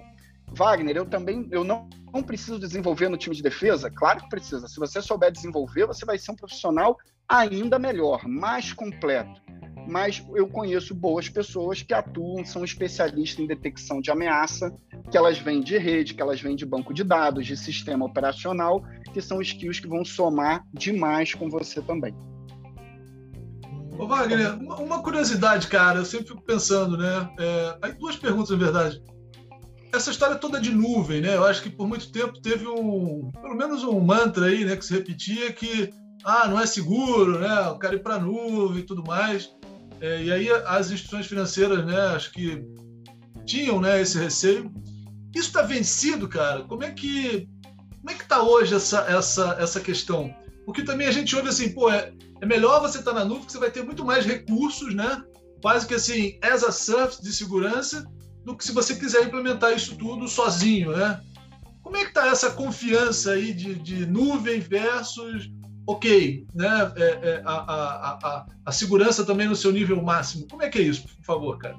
Wagner, 0.53 0.97
eu 0.97 1.07
também 1.07 1.49
eu 1.51 1.65
não, 1.65 1.89
não 2.13 2.23
preciso 2.23 2.59
desenvolver 2.59 3.09
no 3.09 3.17
time 3.17 3.35
de 3.35 3.43
defesa? 3.43 3.91
Claro 3.91 4.21
que 4.23 4.29
precisa. 4.29 4.67
Se 4.69 4.79
você 4.79 5.01
souber 5.01 5.31
desenvolver, 5.31 5.87
você 5.87 6.05
vai 6.05 6.19
ser 6.19 6.33
um 6.33 6.37
profissional 6.37 6.97
ainda 7.29 7.79
melhor, 7.79 8.27
mais 8.27 8.73
completo. 8.73 9.41
Mas 9.87 10.25
eu 10.35 10.47
conheço 10.49 10.95
boas 10.95 11.29
pessoas 11.29 11.83
que 11.83 11.95
atuam, 11.95 12.45
são 12.45 12.63
especialistas 12.63 13.43
em 13.43 13.47
detecção 13.47 14.01
de 14.01 14.11
ameaça, 14.11 14.75
que 15.11 15.17
elas 15.17 15.39
vêm 15.39 15.63
de 15.63 15.79
rede, 15.79 16.15
que 16.15 16.21
elas 16.21 16.41
vêm 16.41 16.55
de 16.55 16.67
banco 16.67 16.93
de 16.93 17.03
dados, 17.03 17.47
de 17.47 17.57
sistema 17.57 18.05
operacional, 18.05 18.83
que 19.13 19.23
são 19.23 19.41
skills 19.41 19.81
que 19.81 19.89
vão 19.89 20.05
somar 20.05 20.63
demais 20.75 21.35
com 21.35 21.49
você 21.49 21.81
também. 21.81 22.15
Ô 23.99 24.07
Wagner, 24.07 24.59
uma 24.59 25.03
curiosidade, 25.03 25.67
cara, 25.69 26.01
eu 26.01 26.05
sempre 26.05 26.29
fico 26.29 26.43
pensando, 26.43 26.97
né? 26.97 27.31
É, 27.39 27.79
aí 27.83 27.93
duas 27.95 28.17
perguntas, 28.17 28.51
na 28.51 28.57
verdade 28.57 29.03
essa 29.93 30.11
história 30.11 30.37
toda 30.37 30.61
de 30.61 30.71
nuvem, 30.71 31.21
né? 31.21 31.37
Eu 31.37 31.45
acho 31.45 31.63
que 31.63 31.71
por 31.71 31.87
muito 31.87 32.13
tempo 32.13 32.41
teve 32.41 32.67
um, 32.67 33.31
pelo 33.33 33.57
menos 33.57 33.83
um 33.85 34.01
mantra 34.01 34.47
aí, 34.47 34.65
né, 34.65 34.77
que 34.77 34.85
se 34.85 34.93
repetia 34.93 35.53
que 35.53 35.91
ah, 36.25 36.49
não 36.49 36.61
é 36.61 36.67
seguro, 36.67 37.39
né? 37.39 37.67
Eu 37.69 37.79
quero 37.79 37.97
ir 37.97 38.03
para 38.03 38.19
nuvem 38.19 38.81
e 38.81 38.87
tudo 38.87 39.05
mais. 39.05 39.51
É, 40.01 40.23
e 40.23 40.33
aí 40.33 40.51
as 40.67 40.91
instituições 40.91 41.27
financeiras, 41.27 41.85
né, 41.85 41.99
acho 42.09 42.33
que 42.33 42.63
tinham, 43.47 43.81
né, 43.81 44.01
esse 44.01 44.19
receio. 44.19 44.73
Isso 45.35 45.49
está 45.49 45.63
vencido, 45.63 46.29
cara? 46.29 46.65
Como 46.65 46.85
é 46.85 46.91
que 46.91 47.49
como 47.97 48.11
é 48.11 48.15
que 48.15 48.23
está 48.23 48.43
hoje 48.43 48.75
essa 48.75 49.01
essa 49.09 49.57
essa 49.59 49.81
questão? 49.81 50.35
Porque 50.65 50.83
também 50.83 51.07
a 51.07 51.13
gente 51.13 51.35
ouve 51.35 51.49
assim, 51.49 51.73
pô, 51.73 51.91
é, 51.91 52.13
é 52.41 52.47
melhor 52.47 52.81
você 52.81 52.99
estar 52.99 53.13
tá 53.13 53.21
na 53.21 53.25
nuvem, 53.25 53.47
que 53.47 53.53
você 53.53 53.59
vai 53.59 53.71
ter 53.71 53.83
muito 53.83 54.05
mais 54.05 54.27
recursos, 54.27 54.95
né? 54.95 55.23
Quase 55.63 55.87
que 55.87 55.95
assim, 55.95 56.39
as 56.43 56.63
a 56.63 56.71
service 56.71 57.23
de 57.23 57.33
segurança 57.33 58.07
do 58.49 58.57
que 58.57 58.65
se 58.65 58.73
você 58.73 58.97
quiser 58.97 59.25
implementar 59.25 59.75
isso 59.75 59.97
tudo 59.97 60.27
sozinho, 60.27 60.97
né? 60.97 61.21
Como 61.83 61.97
é 61.99 62.01
que 62.01 62.09
está 62.09 62.29
essa 62.29 62.51
confiança 62.51 63.33
aí 63.33 63.53
de, 63.53 63.75
de 63.75 64.07
nuvem 64.07 64.59
versus, 64.59 65.51
ok, 65.87 66.47
né? 66.55 66.93
É, 66.97 67.03
é, 67.03 67.43
a, 67.45 67.53
a, 67.53 68.11
a, 68.23 68.47
a 68.65 68.73
segurança 68.73 69.25
também 69.25 69.47
no 69.47 69.55
seu 69.55 69.71
nível 69.71 70.03
máximo. 70.03 70.47
Como 70.49 70.63
é 70.63 70.71
que 70.71 70.79
é 70.79 70.83
isso, 70.83 71.03
por 71.03 71.25
favor, 71.25 71.59
cara? 71.59 71.77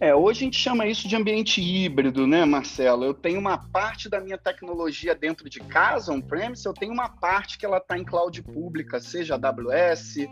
É, 0.00 0.14
hoje 0.14 0.40
a 0.40 0.44
gente 0.44 0.58
chama 0.58 0.86
isso 0.86 1.06
de 1.06 1.14
ambiente 1.14 1.60
híbrido, 1.60 2.26
né, 2.26 2.46
Marcelo? 2.46 3.04
Eu 3.04 3.12
tenho 3.12 3.38
uma 3.38 3.58
parte 3.58 4.08
da 4.08 4.18
minha 4.18 4.38
tecnologia 4.38 5.14
dentro 5.14 5.50
de 5.50 5.60
casa, 5.60 6.10
on-premise, 6.10 6.64
eu 6.64 6.72
tenho 6.72 6.90
uma 6.90 7.10
parte 7.10 7.58
que 7.58 7.66
ela 7.66 7.76
está 7.76 7.98
em 7.98 8.04
cloud 8.04 8.42
pública, 8.42 8.98
seja 8.98 9.34
AWS, 9.34 10.26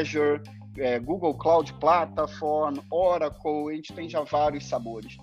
Azure, 0.00 0.42
é, 0.78 0.98
Google 0.98 1.34
Cloud 1.34 1.72
Platform, 1.74 2.78
Oracle, 2.90 3.70
a 3.70 3.74
gente 3.74 3.92
tem 3.92 4.08
já 4.08 4.22
vários 4.22 4.66
sabores. 4.66 5.16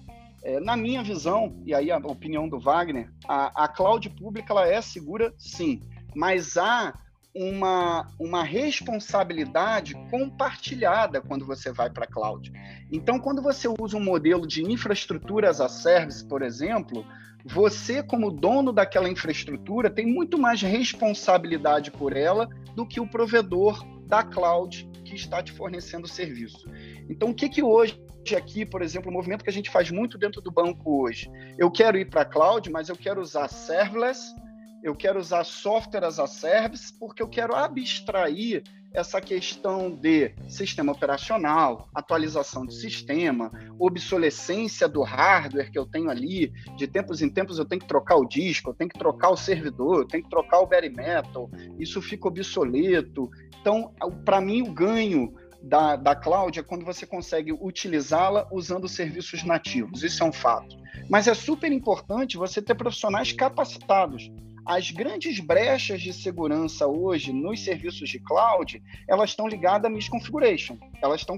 É, 0.44 0.60
na 0.60 0.76
minha 0.76 1.04
visão, 1.04 1.56
e 1.66 1.74
aí 1.74 1.92
a 1.92 1.98
opinião 1.98 2.50
do 2.50 2.60
Wagner, 2.60 3.10
a, 3.28 3.66
a 3.66 3.68
cloud 3.68 4.10
pública 4.10 4.54
ela 4.54 4.68
é 4.68 4.82
segura, 4.82 5.34
sim, 5.38 5.82
mas 6.16 6.58
há 6.58 6.94
uma, 7.34 8.08
uma 8.20 8.44
responsabilidade 8.44 9.94
compartilhada 10.10 11.22
quando 11.22 11.46
você 11.46 11.72
vai 11.72 11.90
para 11.90 12.06
a 12.06 12.08
cloud. 12.08 12.52
Então, 12.92 13.20
quando 13.20 13.42
você 13.42 13.68
usa 13.80 13.96
um 13.96 14.04
modelo 14.04 14.46
de 14.48 14.64
infraestruturas 14.64 15.62
a 15.62 15.70
service, 15.70 16.26
por 16.26 16.42
exemplo, 16.42 17.06
você, 17.46 18.04
como 18.04 18.32
dono 18.32 18.74
daquela 18.74 19.10
infraestrutura, 19.10 19.90
tem 19.90 20.06
muito 20.06 20.38
mais 20.38 20.62
responsabilidade 20.62 21.90
por 21.92 22.16
ela 22.16 22.50
do 22.76 22.86
que 22.86 23.00
o 23.00 23.08
provedor 23.08 23.84
da 24.06 24.24
cloud 24.24 24.91
que 25.12 25.18
está 25.18 25.44
te 25.44 25.52
fornecendo 25.52 26.06
o 26.06 26.10
serviço. 26.10 26.66
Então, 27.10 27.32
o 27.32 27.34
que, 27.34 27.50
que 27.50 27.62
hoje 27.62 28.02
aqui, 28.36 28.66
por 28.66 28.82
exemplo, 28.82 29.10
o 29.10 29.14
movimento 29.14 29.44
que 29.44 29.50
a 29.50 29.54
gente 29.54 29.70
faz 29.70 29.92
muito 29.92 30.18
dentro 30.18 30.42
do 30.42 30.50
banco 30.52 31.02
hoje, 31.04 31.30
eu 31.58 31.70
quero 31.70 31.98
ir 31.98 32.10
para 32.10 32.22
a 32.22 32.26
cloud, 32.26 32.70
mas 32.70 32.88
eu 32.88 32.96
quero 32.96 33.20
usar 33.20 33.48
serverless, 33.50 34.34
eu 34.82 34.96
quero 34.96 35.20
usar 35.20 35.44
software 35.44 36.06
as 36.06 36.18
a 36.18 36.28
service, 36.28 36.98
porque 36.98 37.22
eu 37.22 37.28
quero 37.28 37.54
abstrair 37.54 38.64
essa 38.94 39.22
questão 39.22 39.90
de 39.90 40.34
sistema 40.48 40.92
operacional, 40.92 41.90
atualização 41.96 42.66
do 42.66 42.72
sistema, 42.72 43.52
obsolescência 43.80 44.88
do 44.88 45.02
hardware 45.02 45.72
que 45.72 45.80
eu 45.80 45.86
tenho 45.86 46.10
ali, 46.10 46.52
de 46.76 46.88
tempos 46.88 47.22
em 47.22 47.30
tempos 47.30 47.58
eu 47.58 47.66
tenho 47.66 47.82
que 47.82 47.88
trocar 47.88 48.18
o 48.18 48.28
disco, 48.28 48.70
eu 48.70 48.74
tenho 48.74 48.90
que 48.90 49.00
trocar 49.00 49.30
o 49.30 49.38
servidor, 49.38 50.00
eu 50.00 50.08
tenho 50.08 50.24
que 50.24 50.30
trocar 50.30 50.60
o 50.60 50.68
bare 50.68 50.90
metal, 50.90 51.50
isso 51.80 52.02
fica 52.02 52.28
obsoleto. 52.28 53.30
Então, 53.62 53.94
para 54.26 54.42
mim, 54.42 54.62
o 54.62 54.74
ganho 54.74 55.34
da, 55.62 55.96
da 55.96 56.16
cloud 56.16 56.60
é 56.60 56.64
quando 56.64 56.84
você 56.84 57.06
consegue 57.06 57.54
utilizá-la 57.54 58.48
usando 58.52 58.88
serviços 58.88 59.44
nativos, 59.44 60.04
isso 60.04 60.24
é 60.24 60.26
um 60.26 60.34
fato. 60.34 60.76
Mas 61.10 61.28
é 61.28 61.34
super 61.34 61.72
importante 61.72 62.38
você 62.38 62.62
ter 62.62 62.76
profissionais 62.76 63.32
capacitados 63.32 64.30
as 64.66 64.92
grandes 64.92 65.40
brechas 65.40 66.02
de 66.02 66.14
segurança 66.14 66.88
hoje 66.88 67.34
nos 67.34 67.64
serviços 67.64 68.10
de 68.10 68.20
cloud, 68.20 68.82
elas 69.08 69.32
estão 69.32 69.48
ligadas 69.48 69.90
a 69.90 69.94
misconfiguration. 69.94 70.78
Elas 71.02 71.22
estão 71.22 71.38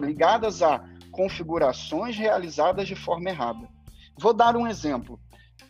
ligadas 0.00 0.62
a 0.62 0.84
configurações 1.10 2.16
realizadas 2.16 2.86
de 2.86 2.94
forma 2.94 3.30
errada. 3.30 3.68
Vou 4.18 4.34
dar 4.34 4.56
um 4.56 4.66
exemplo. 4.66 5.18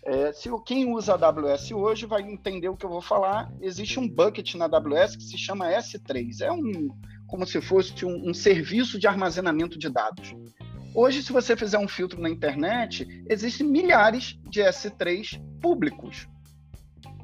É, 0.04 0.32
se 0.32 0.48
quem 0.64 0.90
usa 0.92 1.14
AWS 1.14 1.72
hoje 1.72 2.06
vai 2.06 2.22
entender 2.22 2.68
o 2.68 2.76
que 2.76 2.87
eu 2.87 2.90
vou 2.90 3.02
falar. 3.02 3.52
Existe 3.61 4.00
um 4.00 4.08
bucket 4.08 4.54
na 4.54 4.64
AWS 4.64 5.16
que 5.16 5.24
se 5.24 5.38
chama 5.38 5.70
S3. 5.70 6.40
É 6.40 6.52
um 6.52 6.88
como 7.26 7.46
se 7.46 7.61
fosse 7.61 8.06
um, 8.06 8.30
um 8.30 8.34
serviço 8.34 8.98
de 8.98 9.06
armazenamento 9.06 9.78
de 9.78 9.90
dados. 9.90 10.34
Hoje, 10.94 11.22
se 11.22 11.30
você 11.30 11.54
fizer 11.54 11.78
um 11.78 11.87
filtro 11.87 12.20
na 12.20 12.30
internet, 12.30 13.06
existem 13.28 13.66
milhares 13.66 14.38
de 14.48 14.61
S3 14.61 15.38
públicos. 15.61 16.26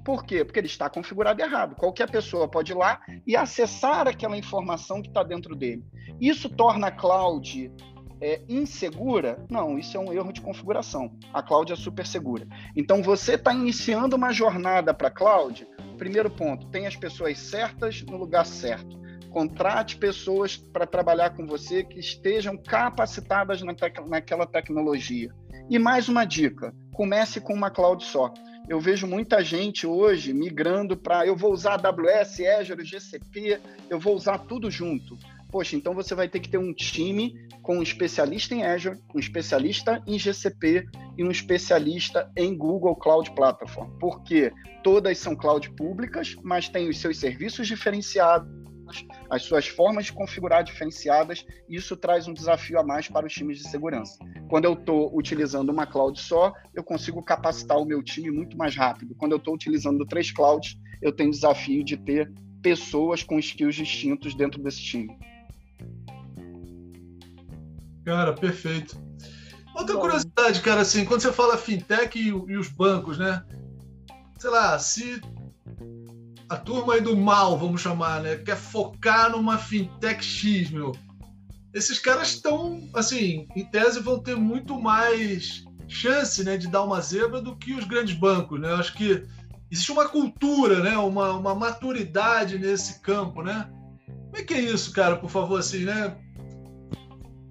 Por 0.04 0.24
quê? 0.24 0.44
Porque 0.44 0.60
ele 0.60 0.66
está 0.66 0.90
configurado 0.90 1.40
errado. 1.40 1.74
Qualquer 1.76 2.10
pessoa 2.10 2.46
pode 2.46 2.72
ir 2.72 2.74
lá 2.74 3.00
e 3.26 3.34
acessar 3.34 4.06
aquela 4.06 4.36
informação 4.36 5.00
que 5.00 5.08
está 5.08 5.22
dentro 5.22 5.56
dele. 5.56 5.82
Isso 6.20 6.50
torna 6.50 6.88
a 6.88 6.90
cloud 6.90 7.72
é, 8.20 8.42
insegura? 8.48 9.44
Não, 9.50 9.78
isso 9.78 9.96
é 9.96 10.00
um 10.00 10.12
erro 10.12 10.32
de 10.32 10.42
configuração. 10.42 11.10
A 11.32 11.42
cloud 11.42 11.72
é 11.72 11.76
super 11.76 12.06
segura. 12.06 12.46
Então, 12.76 13.02
você 13.02 13.34
está 13.34 13.52
iniciando 13.52 14.16
uma 14.16 14.32
jornada 14.32 14.92
para 14.92 15.08
a 15.08 15.10
cloud. 15.10 15.66
Primeiro 15.96 16.30
ponto, 16.30 16.66
tem 16.68 16.86
as 16.86 16.96
pessoas 16.96 17.38
certas 17.38 18.02
no 18.02 18.18
lugar 18.18 18.44
certo. 18.44 19.02
Contrate 19.30 19.96
pessoas 19.96 20.56
para 20.56 20.86
trabalhar 20.86 21.30
com 21.30 21.46
você 21.46 21.82
que 21.82 21.98
estejam 21.98 22.56
capacitadas 22.56 23.62
na 23.62 23.74
tec 23.74 23.98
naquela 24.06 24.46
tecnologia. 24.46 25.30
E 25.68 25.78
mais 25.78 26.08
uma 26.08 26.24
dica: 26.24 26.74
comece 26.92 27.40
com 27.40 27.52
uma 27.52 27.70
cloud 27.70 28.04
só 28.04 28.32
eu 28.68 28.80
vejo 28.80 29.06
muita 29.06 29.42
gente 29.42 29.86
hoje 29.86 30.32
migrando 30.32 30.96
para 30.96 31.26
eu 31.26 31.36
vou 31.36 31.52
usar 31.52 31.74
AWS, 31.84 32.40
Azure, 32.58 32.84
GCP, 32.84 33.60
eu 33.90 34.00
vou 34.00 34.14
usar 34.14 34.38
tudo 34.38 34.70
junto. 34.70 35.18
Poxa, 35.50 35.76
então 35.76 35.94
você 35.94 36.14
vai 36.14 36.28
ter 36.28 36.40
que 36.40 36.48
ter 36.48 36.58
um 36.58 36.72
time 36.72 37.46
com 37.62 37.78
um 37.78 37.82
especialista 37.82 38.54
em 38.54 38.64
Azure, 38.64 38.98
um 39.14 39.20
especialista 39.20 40.02
em 40.06 40.18
GCP 40.18 40.86
e 41.16 41.22
um 41.22 41.30
especialista 41.30 42.30
em 42.36 42.56
Google 42.56 42.96
Cloud 42.96 43.30
Platform. 43.34 43.88
Porque 44.00 44.52
todas 44.82 45.16
são 45.18 45.36
cloud 45.36 45.70
públicas, 45.76 46.34
mas 46.42 46.68
têm 46.68 46.88
os 46.88 46.98
seus 46.98 47.18
serviços 47.18 47.68
diferenciados 47.68 48.48
as 49.30 49.42
suas 49.42 49.66
formas 49.66 50.06
de 50.06 50.12
configurar 50.12 50.62
diferenciadas, 50.62 51.44
e 51.68 51.76
isso 51.76 51.96
traz 51.96 52.28
um 52.28 52.34
desafio 52.34 52.78
a 52.78 52.84
mais 52.84 53.08
para 53.08 53.26
os 53.26 53.32
times 53.32 53.58
de 53.58 53.68
segurança. 53.68 54.18
Quando 54.48 54.64
eu 54.64 54.74
estou 54.74 55.16
utilizando 55.16 55.70
uma 55.70 55.86
cloud 55.86 56.20
só, 56.20 56.52
eu 56.74 56.84
consigo 56.84 57.22
capacitar 57.22 57.78
o 57.78 57.84
meu 57.84 58.02
time 58.02 58.30
muito 58.30 58.56
mais 58.56 58.76
rápido. 58.76 59.14
Quando 59.14 59.32
eu 59.32 59.38
estou 59.38 59.54
utilizando 59.54 60.04
três 60.06 60.30
clouds, 60.30 60.76
eu 61.00 61.12
tenho 61.12 61.30
o 61.30 61.32
desafio 61.32 61.84
de 61.84 61.96
ter 61.96 62.32
pessoas 62.62 63.22
com 63.22 63.38
skills 63.38 63.74
distintos 63.74 64.34
dentro 64.34 64.62
desse 64.62 64.82
time. 64.82 65.16
Cara, 68.04 68.32
perfeito. 68.32 69.02
Outra 69.74 69.96
curiosidade, 69.96 70.60
cara, 70.60 70.82
assim, 70.82 71.04
quando 71.04 71.20
você 71.20 71.32
fala 71.32 71.56
fintech 71.56 72.18
e, 72.18 72.28
e 72.28 72.56
os 72.56 72.68
bancos, 72.68 73.18
né? 73.18 73.44
Sei 74.38 74.50
lá, 74.50 74.78
se 74.78 75.20
a 76.54 76.56
turma 76.56 76.94
aí 76.94 77.00
do 77.00 77.16
mal, 77.16 77.58
vamos 77.58 77.80
chamar, 77.80 78.22
né? 78.22 78.36
Quer 78.36 78.56
focar 78.56 79.30
numa 79.30 79.58
fintech 79.58 80.24
X, 80.24 80.70
meu. 80.70 80.92
Esses 81.72 81.98
caras 81.98 82.28
estão, 82.28 82.88
assim, 82.94 83.48
em 83.56 83.64
tese 83.64 83.98
vão 83.98 84.20
ter 84.20 84.36
muito 84.36 84.80
mais 84.80 85.64
chance, 85.88 86.44
né, 86.44 86.56
de 86.56 86.68
dar 86.68 86.84
uma 86.84 87.00
zebra 87.00 87.42
do 87.42 87.56
que 87.56 87.74
os 87.74 87.84
grandes 87.84 88.16
bancos, 88.16 88.60
né? 88.60 88.70
Eu 88.70 88.76
acho 88.76 88.94
que 88.94 89.26
existe 89.70 89.90
uma 89.90 90.08
cultura, 90.08 90.80
né? 90.80 90.96
Uma, 90.96 91.32
uma 91.32 91.54
maturidade 91.54 92.56
nesse 92.56 93.00
campo, 93.00 93.42
né? 93.42 93.68
Como 94.06 94.36
é 94.36 94.42
que 94.42 94.54
é 94.54 94.60
isso, 94.60 94.92
cara? 94.92 95.16
Por 95.16 95.28
favor, 95.28 95.58
assim, 95.58 95.84
né? 95.84 96.16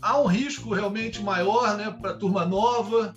Há 0.02 0.20
um 0.20 0.26
risco 0.26 0.74
realmente 0.74 1.22
maior, 1.22 1.78
né, 1.78 1.92
para 1.92 2.12
a 2.12 2.18
turma 2.18 2.46
nova. 2.46 3.14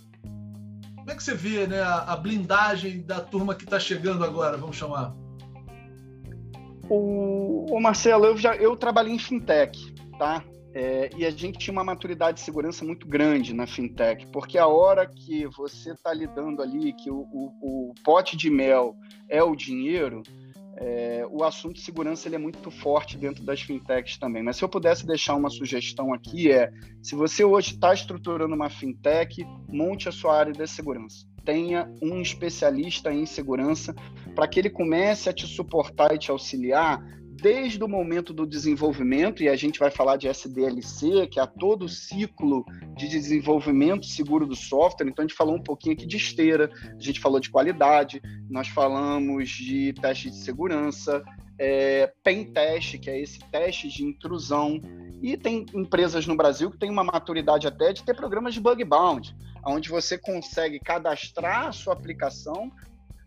Como 0.96 1.10
é 1.10 1.14
que 1.14 1.22
você 1.22 1.34
vê, 1.34 1.66
né, 1.68 1.80
a, 1.80 2.12
a 2.12 2.16
blindagem 2.16 3.02
da 3.02 3.20
turma 3.20 3.54
que 3.54 3.64
está 3.64 3.78
chegando 3.78 4.24
agora, 4.24 4.56
vamos 4.56 4.76
chamar? 4.76 5.14
O, 6.88 7.66
o 7.70 7.80
Marcelo, 7.80 8.26
eu 8.26 8.36
já 8.36 8.54
eu 8.56 8.76
trabalhei 8.76 9.12
em 9.12 9.18
fintech, 9.18 9.92
tá? 10.18 10.44
É, 10.78 11.08
e 11.16 11.24
a 11.24 11.30
gente 11.30 11.58
tinha 11.58 11.72
uma 11.72 11.82
maturidade 11.82 12.38
de 12.38 12.44
segurança 12.44 12.84
muito 12.84 13.08
grande 13.08 13.54
na 13.54 13.66
fintech, 13.66 14.26
porque 14.26 14.58
a 14.58 14.66
hora 14.66 15.06
que 15.06 15.46
você 15.46 15.92
está 15.92 16.12
lidando 16.12 16.60
ali, 16.60 16.92
que 16.92 17.10
o, 17.10 17.20
o, 17.32 17.52
o, 17.62 17.94
pote 18.04 18.36
de 18.36 18.50
mel 18.50 18.94
é 19.26 19.42
o 19.42 19.56
dinheiro, 19.56 20.22
é, 20.78 21.26
o 21.30 21.42
assunto 21.42 21.80
segurança 21.80 22.28
ele 22.28 22.36
é 22.36 22.38
muito 22.38 22.70
forte 22.70 23.16
dentro 23.16 23.42
das 23.44 23.62
fintechs 23.62 24.18
também. 24.18 24.42
Mas 24.42 24.56
se 24.56 24.64
eu 24.64 24.68
pudesse 24.68 25.06
deixar 25.06 25.34
uma 25.34 25.48
sugestão 25.48 26.12
aqui 26.12 26.52
é, 26.52 26.70
se 27.02 27.14
você 27.14 27.44
hoje 27.44 27.74
está 27.74 27.94
estruturando 27.94 28.54
uma 28.54 28.68
fintech, 28.68 29.46
monte 29.68 30.08
a 30.08 30.12
sua 30.12 30.38
área 30.38 30.52
de 30.52 30.66
segurança. 30.66 31.26
Tenha 31.44 31.88
um 32.02 32.20
especialista 32.20 33.12
em 33.12 33.24
segurança 33.24 33.94
para 34.34 34.48
que 34.48 34.58
ele 34.58 34.70
comece 34.70 35.28
a 35.28 35.32
te 35.32 35.46
suportar 35.46 36.12
e 36.14 36.18
te 36.18 36.30
auxiliar 36.30 37.00
desde 37.40 37.82
o 37.82 37.88
momento 37.88 38.32
do 38.32 38.46
desenvolvimento, 38.46 39.42
e 39.42 39.48
a 39.48 39.56
gente 39.56 39.78
vai 39.78 39.90
falar 39.90 40.16
de 40.16 40.26
SDLC, 40.26 41.26
que 41.26 41.38
é 41.38 41.46
todo 41.46 41.84
o 41.84 41.88
ciclo 41.88 42.64
de 42.96 43.08
desenvolvimento 43.08 44.06
seguro 44.06 44.46
do 44.46 44.56
software. 44.56 45.06
Então, 45.06 45.24
a 45.24 45.28
gente 45.28 45.36
falou 45.36 45.54
um 45.54 45.62
pouquinho 45.62 45.94
aqui 45.94 46.06
de 46.06 46.16
esteira, 46.16 46.70
a 46.98 47.02
gente 47.02 47.20
falou 47.20 47.38
de 47.38 47.50
qualidade, 47.50 48.22
nós 48.48 48.68
falamos 48.68 49.50
de 49.50 49.92
teste 50.00 50.30
de 50.30 50.36
segurança, 50.36 51.22
é, 51.58 52.12
pen 52.24 52.44
test, 52.52 52.98
que 52.98 53.10
é 53.10 53.20
esse 53.20 53.38
teste 53.50 53.88
de 53.88 54.04
intrusão. 54.04 54.80
E 55.22 55.36
tem 55.36 55.66
empresas 55.74 56.26
no 56.26 56.36
Brasil 56.36 56.70
que 56.70 56.78
têm 56.78 56.90
uma 56.90 57.04
maturidade 57.04 57.66
até 57.66 57.92
de 57.92 58.02
ter 58.02 58.14
programas 58.14 58.54
de 58.54 58.60
bug 58.60 58.82
bounty, 58.84 59.34
onde 59.66 59.88
você 59.88 60.16
consegue 60.16 60.78
cadastrar 60.80 61.66
a 61.66 61.72
sua 61.72 61.92
aplicação 61.92 62.70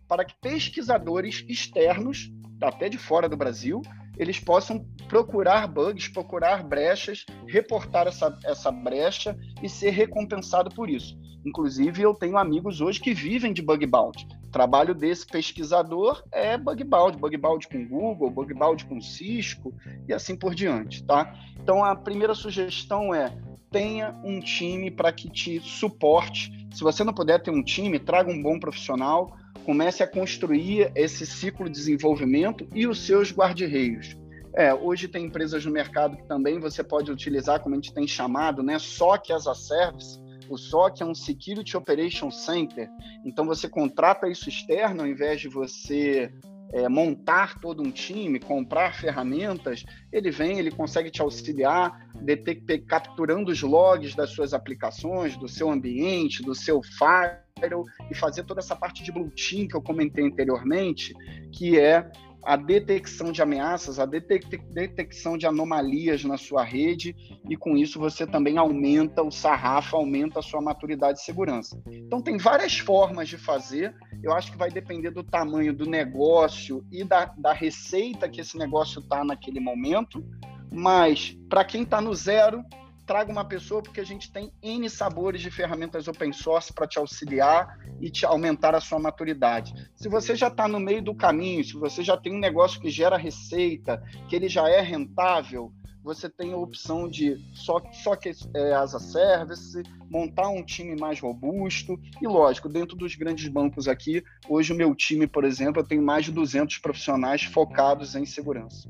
para 0.08 0.24
que 0.24 0.34
pesquisadores 0.40 1.44
externos, 1.48 2.32
até 2.60 2.88
de 2.88 2.98
fora 2.98 3.28
do 3.28 3.36
Brasil, 3.36 3.80
eles 4.20 4.38
possam 4.38 4.84
procurar 5.08 5.66
bugs, 5.66 6.08
procurar 6.08 6.62
brechas, 6.62 7.24
reportar 7.48 8.06
essa, 8.06 8.38
essa 8.44 8.70
brecha 8.70 9.34
e 9.62 9.68
ser 9.68 9.90
recompensado 9.90 10.68
por 10.74 10.90
isso. 10.90 11.18
Inclusive, 11.44 12.02
eu 12.02 12.12
tenho 12.12 12.36
amigos 12.36 12.82
hoje 12.82 13.00
que 13.00 13.14
vivem 13.14 13.50
de 13.50 13.62
bug 13.62 13.86
bounty. 13.86 14.28
O 14.44 14.50
trabalho 14.50 14.94
desse 14.94 15.26
pesquisador 15.26 16.22
é 16.30 16.58
bug 16.58 16.84
bounty, 16.84 17.16
bug 17.16 17.34
bounty 17.38 17.66
com 17.66 17.88
Google, 17.88 18.30
bug 18.30 18.52
bounty 18.52 18.84
com 18.84 19.00
Cisco 19.00 19.74
e 20.06 20.12
assim 20.12 20.36
por 20.36 20.54
diante, 20.54 21.02
tá? 21.02 21.34
Então, 21.58 21.82
a 21.82 21.96
primeira 21.96 22.34
sugestão 22.34 23.14
é 23.14 23.34
tenha 23.70 24.14
um 24.22 24.38
time 24.38 24.90
para 24.90 25.12
que 25.12 25.30
te 25.30 25.60
suporte. 25.60 26.68
Se 26.74 26.82
você 26.82 27.02
não 27.02 27.14
puder 27.14 27.40
ter 27.40 27.50
um 27.50 27.62
time, 27.62 27.98
traga 27.98 28.30
um 28.30 28.42
bom 28.42 28.58
profissional, 28.58 29.34
comece 29.64 30.02
a 30.02 30.06
construir 30.06 30.90
esse 30.94 31.26
ciclo 31.26 31.66
de 31.66 31.72
desenvolvimento 31.72 32.66
e 32.74 32.86
os 32.86 33.06
seus 33.06 33.32
guarda-reios. 33.32 34.16
É, 34.54 34.74
hoje 34.74 35.06
tem 35.06 35.26
empresas 35.26 35.64
no 35.64 35.70
mercado 35.70 36.16
que 36.16 36.26
também 36.26 36.58
você 36.58 36.82
pode 36.82 37.10
utilizar, 37.10 37.60
como 37.60 37.74
a 37.74 37.78
gente 37.78 37.94
tem 37.94 38.06
chamado, 38.06 38.62
né, 38.62 38.78
SOC 38.78 39.32
as 39.32 39.46
a 39.46 39.54
Service. 39.54 40.18
O 40.48 40.58
SOC 40.58 41.02
é 41.02 41.06
um 41.06 41.14
Security 41.14 41.76
Operation 41.76 42.30
Center. 42.30 42.88
Então 43.24 43.46
você 43.46 43.68
contrata 43.68 44.28
isso 44.28 44.48
externo 44.48 45.02
ao 45.02 45.06
invés 45.06 45.40
de 45.40 45.48
você 45.48 46.32
é, 46.72 46.88
montar 46.88 47.58
todo 47.60 47.82
um 47.82 47.90
time, 47.90 48.38
comprar 48.38 48.94
ferramentas, 48.94 49.84
ele 50.12 50.30
vem, 50.30 50.58
ele 50.58 50.70
consegue 50.70 51.10
te 51.10 51.20
auxiliar, 51.20 52.08
detectar, 52.22 52.80
capturando 52.86 53.50
os 53.50 53.62
logs 53.62 54.14
das 54.14 54.30
suas 54.30 54.54
aplicações, 54.54 55.36
do 55.36 55.48
seu 55.48 55.70
ambiente, 55.70 56.42
do 56.42 56.54
seu 56.54 56.80
firewall 56.82 57.84
e 58.10 58.14
fazer 58.14 58.44
toda 58.44 58.60
essa 58.60 58.76
parte 58.76 59.02
de 59.02 59.12
blue 59.12 59.30
team 59.30 59.66
que 59.68 59.76
eu 59.76 59.82
comentei 59.82 60.24
anteriormente, 60.24 61.14
que 61.52 61.78
é 61.78 62.10
a 62.42 62.56
detecção 62.56 63.32
de 63.32 63.42
ameaças, 63.42 63.98
a 63.98 64.06
detecção 64.06 65.36
de 65.36 65.46
anomalias 65.46 66.24
na 66.24 66.36
sua 66.36 66.64
rede, 66.64 67.14
e 67.48 67.56
com 67.56 67.76
isso 67.76 67.98
você 67.98 68.26
também 68.26 68.56
aumenta 68.56 69.22
o 69.22 69.30
sarrafo, 69.30 69.96
aumenta 69.96 70.38
a 70.40 70.42
sua 70.42 70.60
maturidade 70.60 71.18
de 71.18 71.24
segurança. 71.24 71.80
Então, 71.86 72.22
tem 72.22 72.38
várias 72.38 72.78
formas 72.78 73.28
de 73.28 73.36
fazer, 73.36 73.94
eu 74.22 74.32
acho 74.32 74.52
que 74.52 74.58
vai 74.58 74.70
depender 74.70 75.10
do 75.10 75.22
tamanho 75.22 75.74
do 75.74 75.88
negócio 75.88 76.84
e 76.90 77.04
da, 77.04 77.26
da 77.36 77.52
receita 77.52 78.28
que 78.28 78.40
esse 78.40 78.56
negócio 78.56 79.00
está 79.00 79.24
naquele 79.24 79.60
momento, 79.60 80.24
mas 80.72 81.36
para 81.48 81.64
quem 81.64 81.82
está 81.82 82.00
no 82.00 82.14
zero, 82.14 82.64
traga 83.10 83.32
uma 83.32 83.44
pessoa, 83.44 83.82
porque 83.82 84.00
a 84.00 84.04
gente 84.04 84.30
tem 84.30 84.52
N 84.62 84.88
sabores 84.88 85.42
de 85.42 85.50
ferramentas 85.50 86.06
open 86.06 86.32
source 86.32 86.72
para 86.72 86.86
te 86.86 86.96
auxiliar 86.96 87.76
e 88.00 88.08
te 88.08 88.24
aumentar 88.24 88.72
a 88.72 88.80
sua 88.80 89.00
maturidade. 89.00 89.74
Se 89.96 90.08
você 90.08 90.36
já 90.36 90.46
está 90.46 90.68
no 90.68 90.78
meio 90.78 91.02
do 91.02 91.12
caminho, 91.12 91.64
se 91.64 91.72
você 91.72 92.04
já 92.04 92.16
tem 92.16 92.32
um 92.32 92.38
negócio 92.38 92.80
que 92.80 92.88
gera 92.88 93.16
receita, 93.16 94.00
que 94.28 94.36
ele 94.36 94.48
já 94.48 94.68
é 94.68 94.80
rentável, 94.80 95.72
você 96.04 96.30
tem 96.30 96.52
a 96.52 96.56
opção 96.56 97.08
de 97.08 97.36
só, 97.52 97.82
só 97.90 98.14
que 98.14 98.30
é, 98.54 98.74
as 98.74 98.94
a 98.94 99.00
service, 99.00 99.82
montar 100.08 100.48
um 100.48 100.64
time 100.64 100.94
mais 100.94 101.18
robusto 101.18 101.98
e, 102.22 102.28
lógico, 102.28 102.68
dentro 102.68 102.96
dos 102.96 103.16
grandes 103.16 103.48
bancos 103.48 103.88
aqui, 103.88 104.22
hoje 104.48 104.72
o 104.72 104.76
meu 104.76 104.94
time, 104.94 105.26
por 105.26 105.42
exemplo, 105.42 105.82
eu 105.82 105.86
tenho 105.86 106.00
mais 106.00 106.26
de 106.26 106.30
200 106.30 106.78
profissionais 106.78 107.42
focados 107.42 108.14
em 108.14 108.24
segurança. 108.24 108.88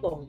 Bom, 0.00 0.26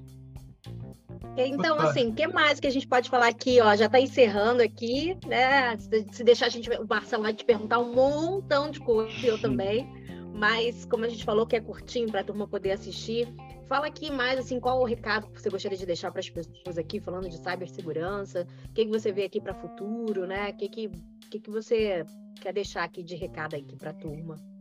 então, 1.36 1.80
assim, 1.80 2.10
o 2.10 2.14
que 2.14 2.28
mais 2.28 2.60
que 2.60 2.68
a 2.68 2.70
gente 2.70 2.88
pode 2.88 3.10
falar 3.10 3.28
aqui? 3.28 3.60
Ó, 3.60 3.76
já 3.76 3.86
está 3.86 4.00
encerrando 4.00 4.62
aqui, 4.62 5.18
né? 5.26 5.76
Se 6.12 6.24
deixar 6.24 6.46
a 6.46 6.50
gente, 6.50 6.70
o 6.70 6.88
Marcelo 6.88 7.24
vai 7.24 7.34
te 7.34 7.44
perguntar 7.44 7.80
um 7.80 7.94
montão 7.94 8.70
de 8.70 8.80
coisa, 8.80 9.26
eu 9.26 9.40
também. 9.40 9.88
Mas, 10.34 10.86
como 10.86 11.06
a 11.06 11.10
gente 11.10 11.24
falou 11.24 11.46
que 11.46 11.56
é 11.56 11.62
curtinho 11.62 12.10
para 12.10 12.22
a 12.22 12.24
turma 12.24 12.48
poder 12.48 12.72
assistir, 12.72 13.34
fala 13.68 13.88
aqui 13.88 14.12
mais, 14.12 14.40
assim, 14.40 14.60
qual 14.60 14.80
o 14.80 14.86
recado 14.86 15.28
que 15.28 15.42
você 15.42 15.50
gostaria 15.50 15.78
de 15.78 15.86
deixar 15.86 16.12
para 16.12 16.20
as 16.20 16.30
pessoas 16.30 16.78
aqui, 16.78 17.00
falando 17.00 17.30
de 17.30 17.38
cibersegurança, 17.38 18.48
o 18.70 18.74
que, 18.74 18.86
que 18.86 18.92
você 18.92 19.12
vê 19.12 19.26
aqui 19.26 19.40
para 19.40 19.56
o 19.56 19.62
futuro, 19.62 20.28
né? 20.28 20.50
O 20.50 20.58
que, 20.58 20.70
que, 20.70 20.92
que, 21.32 21.40
que 21.40 21.50
você 21.50 22.06
quer 22.42 22.54
deixar 22.54 22.84
aqui 22.84 23.02
de 23.02 23.16
recado 23.16 23.56
aqui 23.56 23.76
para 23.76 23.92
a 23.92 23.94
turma? 23.94 24.53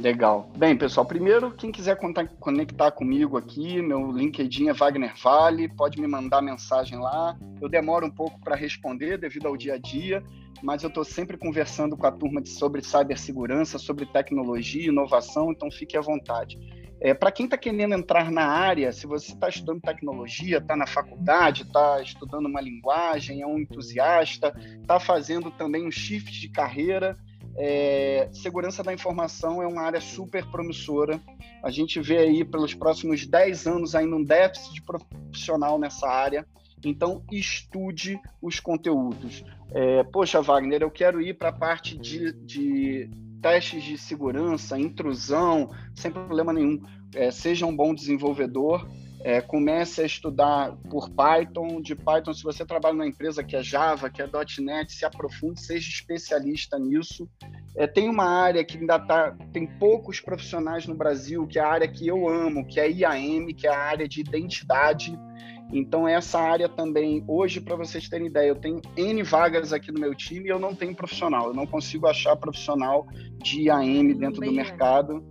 Legal. 0.00 0.50
Bem, 0.56 0.74
pessoal, 0.74 1.04
primeiro, 1.04 1.50
quem 1.50 1.70
quiser 1.70 1.98
conectar 2.38 2.90
comigo 2.90 3.36
aqui, 3.36 3.82
meu 3.82 4.10
LinkedIn 4.10 4.68
é 4.68 4.72
Wagner 4.72 5.12
Vale, 5.22 5.68
pode 5.68 6.00
me 6.00 6.06
mandar 6.06 6.40
mensagem 6.40 6.98
lá. 6.98 7.38
Eu 7.60 7.68
demoro 7.68 8.06
um 8.06 8.10
pouco 8.10 8.40
para 8.40 8.56
responder 8.56 9.18
devido 9.18 9.46
ao 9.46 9.58
dia 9.58 9.74
a 9.74 9.78
dia, 9.78 10.24
mas 10.62 10.82
eu 10.82 10.88
estou 10.88 11.04
sempre 11.04 11.36
conversando 11.36 11.98
com 11.98 12.06
a 12.06 12.10
turma 12.10 12.40
de, 12.40 12.48
sobre 12.48 12.82
cibersegurança, 12.82 13.78
sobre 13.78 14.06
tecnologia, 14.06 14.88
inovação, 14.88 15.52
então 15.52 15.70
fique 15.70 15.98
à 15.98 16.00
vontade. 16.00 16.58
É, 16.98 17.12
para 17.12 17.30
quem 17.30 17.44
está 17.44 17.58
querendo 17.58 17.94
entrar 17.94 18.30
na 18.30 18.46
área, 18.46 18.92
se 18.92 19.06
você 19.06 19.32
está 19.32 19.50
estudando 19.50 19.82
tecnologia, 19.82 20.58
está 20.58 20.76
na 20.76 20.86
faculdade, 20.86 21.62
está 21.62 22.00
estudando 22.00 22.46
uma 22.46 22.60
linguagem, 22.62 23.42
é 23.42 23.46
um 23.46 23.58
entusiasta, 23.58 24.54
está 24.80 24.98
fazendo 24.98 25.50
também 25.50 25.86
um 25.86 25.90
shift 25.90 26.40
de 26.40 26.48
carreira, 26.48 27.18
é, 27.56 28.28
segurança 28.32 28.82
da 28.82 28.92
informação 28.92 29.62
é 29.62 29.66
uma 29.66 29.82
área 29.82 30.00
super 30.00 30.44
promissora. 30.46 31.20
A 31.62 31.70
gente 31.70 32.00
vê 32.00 32.18
aí 32.18 32.44
pelos 32.44 32.74
próximos 32.74 33.26
10 33.26 33.66
anos 33.66 33.94
ainda 33.94 34.16
um 34.16 34.24
déficit 34.24 34.74
de 34.74 34.82
profissional 34.82 35.78
nessa 35.78 36.08
área. 36.08 36.46
Então, 36.84 37.22
estude 37.30 38.18
os 38.40 38.58
conteúdos. 38.58 39.44
É, 39.70 40.02
Poxa, 40.04 40.40
Wagner, 40.40 40.82
eu 40.82 40.90
quero 40.90 41.20
ir 41.20 41.34
para 41.34 41.50
a 41.50 41.52
parte 41.52 41.96
de, 41.96 42.32
de, 42.32 43.10
testes 43.42 43.84
de 43.84 43.98
segurança, 43.98 44.78
intrusão, 44.78 45.70
sem 45.94 46.10
problema 46.10 46.52
nenhum. 46.52 46.80
É, 47.14 47.30
seja 47.30 47.66
um 47.66 47.74
bom 47.74 47.94
desenvolvedor, 47.94 48.88
é, 49.22 49.40
comece 49.40 50.02
a 50.02 50.06
estudar 50.06 50.76
por 50.88 51.10
Python. 51.10 51.80
De 51.80 51.94
Python, 51.94 52.32
se 52.32 52.42
você 52.42 52.64
trabalha 52.64 52.94
numa 52.94 53.06
empresa 53.06 53.44
que 53.44 53.54
é 53.54 53.62
Java, 53.62 54.08
que 54.08 54.22
é 54.22 54.28
.NET, 54.60 54.92
se 54.92 55.04
aprofunde, 55.04 55.60
seja 55.60 55.88
especialista 55.88 56.78
nisso. 56.78 57.28
É, 57.76 57.86
tem 57.86 58.08
uma 58.08 58.24
área 58.24 58.64
que 58.64 58.78
ainda 58.78 58.98
tá, 58.98 59.36
tem 59.52 59.66
poucos 59.66 60.20
profissionais 60.20 60.86
no 60.86 60.94
Brasil, 60.94 61.46
que 61.46 61.58
é 61.58 61.62
a 61.62 61.68
área 61.68 61.88
que 61.88 62.06
eu 62.06 62.28
amo, 62.28 62.66
que 62.66 62.80
é 62.80 62.84
a 62.84 62.86
IAM, 62.86 63.54
que 63.54 63.66
é 63.66 63.70
a 63.70 63.78
área 63.78 64.08
de 64.08 64.20
identidade. 64.20 65.18
Então, 65.72 66.08
essa 66.08 66.40
área 66.40 66.68
também, 66.68 67.22
hoje, 67.28 67.60
para 67.60 67.76
vocês 67.76 68.08
terem 68.08 68.26
ideia, 68.26 68.48
eu 68.48 68.56
tenho 68.56 68.80
N 68.96 69.22
vagas 69.22 69.72
aqui 69.72 69.92
no 69.92 70.00
meu 70.00 70.14
time 70.14 70.46
e 70.46 70.48
eu 70.48 70.58
não 70.58 70.74
tenho 70.74 70.94
profissional. 70.94 71.48
Eu 71.48 71.54
não 71.54 71.66
consigo 71.66 72.08
achar 72.08 72.34
profissional 72.36 73.06
de 73.38 73.68
IAM 73.68 74.14
dentro 74.14 74.40
do 74.40 74.52
mercado. 74.52 75.24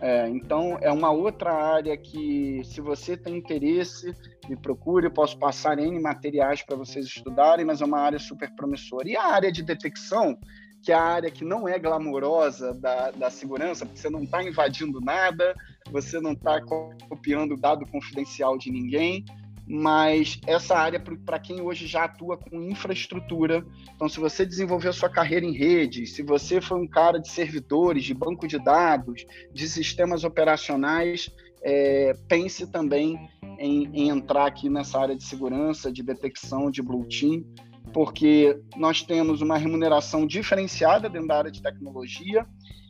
É, 0.00 0.28
então, 0.28 0.78
é 0.80 0.92
uma 0.92 1.10
outra 1.10 1.52
área 1.52 1.96
que, 1.96 2.60
se 2.64 2.80
você 2.80 3.16
tem 3.16 3.36
interesse, 3.36 4.14
me 4.48 4.56
procure, 4.56 5.06
eu 5.06 5.10
posso 5.10 5.38
passar 5.38 5.78
N 5.78 5.98
materiais 6.00 6.62
para 6.62 6.76
vocês 6.76 7.06
estudarem, 7.06 7.64
mas 7.64 7.80
é 7.80 7.84
uma 7.84 8.00
área 8.00 8.18
super 8.18 8.54
promissora. 8.54 9.08
E 9.08 9.16
a 9.16 9.24
área 9.24 9.50
de 9.50 9.62
detecção, 9.62 10.38
que 10.82 10.92
é 10.92 10.94
a 10.94 11.02
área 11.02 11.30
que 11.30 11.44
não 11.44 11.66
é 11.66 11.78
glamourosa 11.78 12.74
da, 12.74 13.10
da 13.10 13.30
segurança, 13.30 13.86
porque 13.86 13.98
você 13.98 14.10
não 14.10 14.22
está 14.22 14.42
invadindo 14.42 15.00
nada, 15.00 15.54
você 15.90 16.20
não 16.20 16.32
está 16.32 16.60
copiando 16.60 17.56
dado 17.56 17.86
confidencial 17.86 18.58
de 18.58 18.70
ninguém, 18.70 19.24
mas 19.66 20.40
essa 20.46 20.76
área 20.76 21.00
para 21.00 21.38
quem 21.40 21.60
hoje 21.60 21.86
já 21.86 22.04
atua 22.04 22.36
com 22.36 22.62
infraestrutura. 22.62 23.66
Então, 23.94 24.08
se 24.08 24.20
você 24.20 24.46
desenvolveu 24.46 24.92
sua 24.92 25.08
carreira 25.08 25.44
em 25.44 25.52
rede, 25.52 26.06
se 26.06 26.22
você 26.22 26.60
foi 26.60 26.78
um 26.78 26.86
cara 26.86 27.18
de 27.18 27.28
servidores, 27.28 28.04
de 28.04 28.14
banco 28.14 28.46
de 28.46 28.58
dados, 28.58 29.26
de 29.52 29.68
sistemas 29.68 30.22
operacionais, 30.22 31.28
é, 31.62 32.14
pense 32.28 32.66
também 32.68 33.18
em, 33.58 33.90
em, 33.92 34.08
entrar 34.08 34.46
aqui 34.46 34.68
nessa 34.70 35.00
área 35.00 35.16
de 35.16 35.24
segurança, 35.24 35.90
de 35.90 36.02
detecção, 36.02 36.70
de 36.70 36.80
blue 36.80 37.04
team, 37.08 37.44
porque 37.92 38.60
nós 38.76 39.02
temos 39.02 39.40
uma 39.40 39.58
remuneração 39.58 40.26
diferenciada 40.26 41.08
dentro 41.08 41.26
da 41.26 41.38
área 41.38 41.50
de 41.50 41.60
tecnologia 41.60 42.46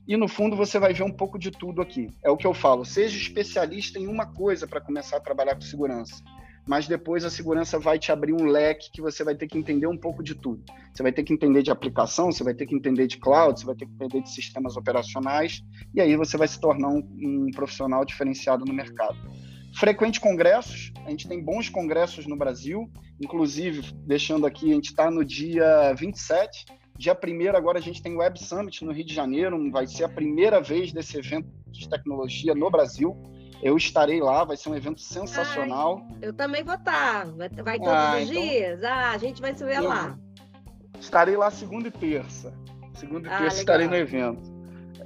e 0.07 0.17
no 0.17 0.29
fundo 0.29 0.55
você 0.57 0.79
vai 0.79 0.93
ver 0.93 1.05
um 1.05 1.13
pouco 1.13 1.39
de 1.39 1.51
tudo 1.51 1.81
aqui. 1.81 2.09
É 2.23 2.31
o 2.31 2.37
que 2.37 2.47
eu 2.47 2.53
falo, 2.53 2.85
seja 2.85 3.17
especialista 3.17 3.99
em 3.99 4.07
uma 4.07 4.27
coisa 4.27 4.67
para 4.67 4.81
começar 4.81 5.17
a 5.17 5.21
trabalhar 5.21 5.55
com 5.55 5.63
segurança 5.63 6.23
mas 6.67 6.89
depois 6.89 7.25
a 7.25 7.31
segurança 7.31 7.79
vai 7.79 7.99
te 7.99 8.11
abrir 8.11 8.33
um 8.33 8.45
leque 8.45 8.91
que 8.91 9.01
você 9.01 9.23
vai 9.23 9.35
ter 9.35 9.47
que 9.47 9.57
entender 9.57 9.87
um 9.87 9.97
pouco 9.97 10.23
de 10.23 10.35
tudo. 10.35 10.63
Você 10.93 11.03
vai 11.03 11.13
ter 11.13 11.23
que 11.23 11.33
entender 11.33 11.63
de 11.63 11.71
aplicação, 11.71 12.33
você 12.33 12.43
vai 12.43 12.55
ter 12.55 12.67
que 12.67 12.75
entender 12.75 13.07
de 13.07 13.19
cloud, 13.19 13.59
você 13.59 13.67
vai 13.67 13.77
ter 13.77 13.87
que 13.87 13.93
entender 13.93 14.23
de 14.23 14.31
sistemas 14.31 14.77
operacionais, 14.77 15.63
e 15.95 16.01
aí 16.01 16.17
você 16.17 16.37
vai 16.37 16.49
se 16.49 16.61
tornar 16.61 16.89
um, 16.89 16.99
um 16.99 17.51
profissional 17.55 18.05
diferenciado 18.05 18.65
no 18.65 18.75
mercado. 18.75 19.17
Frequente 19.75 20.21
congressos, 20.21 20.93
a 21.05 21.11
gente 21.11 21.29
tem 21.29 21.43
bons 21.43 21.69
congressos 21.69 22.27
no 22.27 22.37
Brasil, 22.37 22.91
inclusive, 23.23 23.93
deixando 24.07 24.47
aqui, 24.47 24.71
a 24.71 24.75
gente 24.75 24.87
está 24.87 25.11
no 25.11 25.25
dia 25.25 25.93
27, 25.93 26.65
dia 26.99 27.13
1 27.13 27.57
agora 27.57 27.79
a 27.79 27.83
gente 27.83 28.03
tem 28.03 28.15
o 28.15 28.19
Web 28.19 28.43
Summit 28.43 28.85
no 28.85 28.93
Rio 28.93 29.05
de 29.05 29.15
Janeiro, 29.15 29.71
vai 29.71 29.87
ser 29.87 30.05
a 30.05 30.09
primeira 30.09 30.63
vez 30.63 30.93
desse 30.93 31.19
evento 31.19 31.49
de 31.71 31.89
tecnologia 31.89 32.55
no 32.55 32.71
Brasil. 32.71 33.15
Eu 33.63 33.77
estarei 33.77 34.21
lá, 34.21 34.45
vai 34.45 34.57
ser 34.57 34.69
um 34.69 34.75
evento 34.75 35.01
sensacional. 35.01 36.07
Ai, 36.11 36.19
eu 36.23 36.33
também 36.33 36.63
vou 36.63 36.75
estar. 36.75 37.27
Vai, 37.33 37.49
vai 37.49 37.79
todos 37.79 37.93
ah, 37.93 38.17
os 38.17 38.31
então... 38.31 38.43
dias? 38.43 38.85
Ah, 38.85 39.11
a 39.11 39.19
gente 39.19 39.41
vai 39.41 39.55
se 39.55 39.65
ver 39.65 39.77
eu 39.77 39.89
lá. 39.89 40.19
Estarei 41.01 41.37
lá 41.37 41.51
segunda 41.51 41.89
e 41.89 41.91
terça. 41.91 42.53
Segunda 42.95 43.29
e 43.29 43.31
ah, 43.31 43.39
terça 43.39 43.59
legal. 43.59 43.61
estarei 43.61 43.87
no 43.89 43.97
evento. 43.97 44.57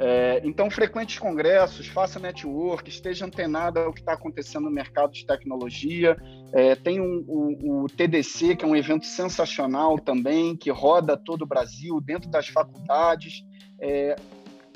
É, 0.03 0.41
então, 0.45 0.71
frequente 0.71 1.21
congressos, 1.21 1.87
faça 1.87 2.19
network, 2.19 2.89
esteja 2.89 3.27
antenado 3.27 3.81
ao 3.81 3.93
que 3.93 4.01
está 4.01 4.15
acontecendo 4.15 4.65
no 4.65 4.71
mercado 4.71 5.13
de 5.13 5.27
tecnologia. 5.27 6.17
É, 6.55 6.75
tem 6.75 7.01
um, 7.01 7.23
o, 7.29 7.83
o, 7.83 7.87
TDC, 7.87 8.57
que 8.57 8.65
é 8.65 8.69
um 8.69 8.75
evento 8.75 9.05
sensacional 9.05 9.99
também, 9.99 10.57
que 10.57 10.71
roda 10.71 11.19
todo 11.19 11.43
o 11.43 11.47
Brasil, 11.47 12.01
dentro 12.01 12.31
das 12.31 12.49
faculdades. 12.49 13.45
É, 13.79 14.17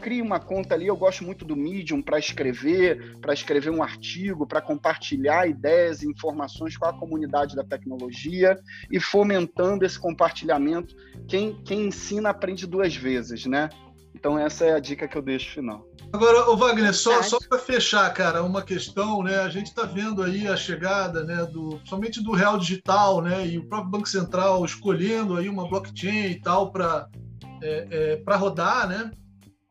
crie 0.01 0.21
uma 0.21 0.39
conta 0.41 0.75
ali. 0.75 0.87
Eu 0.87 0.97
gosto 0.97 1.25
muito 1.25 1.45
do 1.45 1.57
Medium 1.57 2.03
para 2.03 2.19
escrever, 2.19 3.19
para 3.21 3.33
escrever 3.33 3.71
um 3.71 3.83
artigo, 3.83 4.47
para 4.47 4.61
compartilhar 4.61 5.49
ideias 5.49 6.03
e 6.03 6.09
informações 6.09 6.77
com 6.77 6.87
a 6.87 6.99
comunidade 6.99 7.57
da 7.57 7.65
tecnologia 7.65 8.59
e 8.91 9.01
fomentando 9.01 9.85
esse 9.85 9.99
compartilhamento. 9.99 10.95
Quem, 11.27 11.63
quem 11.65 11.87
ensina 11.87 12.31
aprende 12.31 12.67
duas 12.67 12.95
vezes, 12.95 13.47
né? 13.47 13.69
Então 14.15 14.39
essa 14.39 14.65
é 14.65 14.73
a 14.73 14.79
dica 14.79 15.09
que 15.09 15.19
eu 15.19 15.23
deixo 15.23 15.53
final. 15.53 15.87
Agora, 16.13 16.49
o 16.49 16.57
Wagner, 16.57 16.95
só, 16.95 17.21
só 17.23 17.39
para 17.41 17.59
fechar, 17.59 18.09
cara, 18.15 18.45
uma 18.45 18.63
questão, 18.63 19.23
né? 19.23 19.39
A 19.39 19.49
gente 19.49 19.67
está 19.67 19.83
vendo 19.83 20.23
aí 20.23 20.47
a 20.47 20.57
chegada, 20.57 21.25
né, 21.25 21.45
do 21.45 21.81
somente 21.85 22.23
do 22.23 22.31
real 22.31 22.57
digital, 22.57 23.21
né, 23.21 23.45
e 23.47 23.59
o 23.59 23.67
próprio 23.67 23.91
Banco 23.91 24.09
Central 24.09 24.65
escolhendo 24.65 25.37
aí 25.37 25.49
uma 25.49 25.69
blockchain 25.69 26.31
e 26.31 26.41
tal 26.41 26.71
para 26.71 27.09
é, 27.61 27.87
é, 27.91 28.17
para 28.17 28.37
rodar, 28.37 28.89
né? 28.89 29.11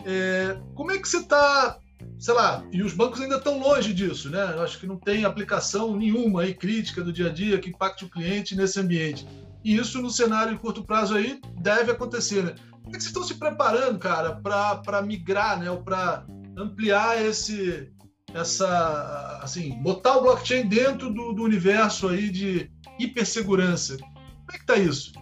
É, 0.05 0.57
como 0.75 0.91
é 0.91 0.97
que 0.97 1.07
você 1.07 1.17
está, 1.17 1.77
sei 2.19 2.33
lá, 2.33 2.63
e 2.71 2.81
os 2.81 2.93
bancos 2.93 3.21
ainda 3.21 3.37
estão 3.37 3.59
longe 3.59 3.93
disso, 3.93 4.29
né? 4.29 4.53
Eu 4.53 4.61
acho 4.61 4.79
que 4.79 4.87
não 4.87 4.97
tem 4.97 5.25
aplicação 5.25 5.95
nenhuma 5.95 6.41
aí 6.41 6.53
crítica 6.53 7.03
do 7.03 7.13
dia 7.13 7.27
a 7.27 7.33
dia 7.33 7.59
que 7.59 7.69
impacte 7.69 8.05
o 8.05 8.09
cliente 8.09 8.55
nesse 8.55 8.79
ambiente. 8.79 9.27
E 9.63 9.75
isso 9.75 10.01
no 10.01 10.09
cenário 10.09 10.53
de 10.53 10.59
curto 10.59 10.83
prazo 10.83 11.15
aí 11.15 11.39
deve 11.61 11.91
acontecer, 11.91 12.43
né? 12.43 12.55
Como 12.83 12.95
é 12.95 12.97
que 12.97 13.03
vocês 13.03 13.05
estão 13.05 13.23
se 13.23 13.35
preparando, 13.35 13.97
cara, 13.97 14.35
para 14.35 15.01
migrar, 15.01 15.57
né? 15.59 15.71
Ou 15.71 15.81
para 15.81 16.25
ampliar 16.57 17.23
esse, 17.23 17.89
essa, 18.33 19.39
assim, 19.41 19.81
botar 19.81 20.17
o 20.17 20.21
blockchain 20.21 20.67
dentro 20.67 21.13
do, 21.13 21.33
do 21.33 21.43
universo 21.43 22.09
aí 22.09 22.29
de 22.29 22.69
hipersegurança. 22.99 23.97
Como 23.97 24.51
é 24.51 24.53
que 24.53 24.59
está 24.59 24.77
isso? 24.77 25.13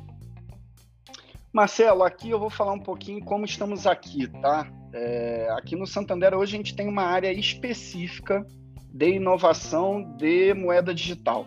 Marcelo, 1.53 2.03
aqui 2.03 2.29
eu 2.29 2.39
vou 2.39 2.49
falar 2.49 2.71
um 2.71 2.79
pouquinho 2.79 3.19
como 3.25 3.43
estamos 3.43 3.85
aqui, 3.85 4.25
tá? 4.41 4.71
É, 4.93 5.49
aqui 5.51 5.75
no 5.75 5.85
Santander 5.85 6.33
hoje 6.33 6.55
a 6.55 6.57
gente 6.57 6.75
tem 6.75 6.87
uma 6.87 7.03
área 7.03 7.31
específica 7.31 8.45
de 8.93 9.15
inovação 9.15 10.15
de 10.15 10.53
moeda 10.53 10.93
digital. 10.93 11.45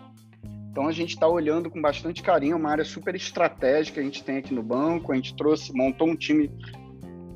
Então 0.71 0.89
a 0.89 0.93
gente 0.93 1.15
está 1.15 1.27
olhando 1.27 1.71
com 1.71 1.81
bastante 1.81 2.23
carinho, 2.23 2.57
uma 2.59 2.71
área 2.71 2.85
super 2.85 3.15
estratégica 3.15 4.01
a 4.01 4.05
gente 4.05 4.23
tem 4.23 4.39
aqui 4.39 4.53
no 4.53 4.63
banco. 4.63 5.11
A 5.11 5.17
gente 5.17 5.35
trouxe, 5.37 5.73
montou 5.73 6.09
um 6.09 6.17
time 6.17 6.51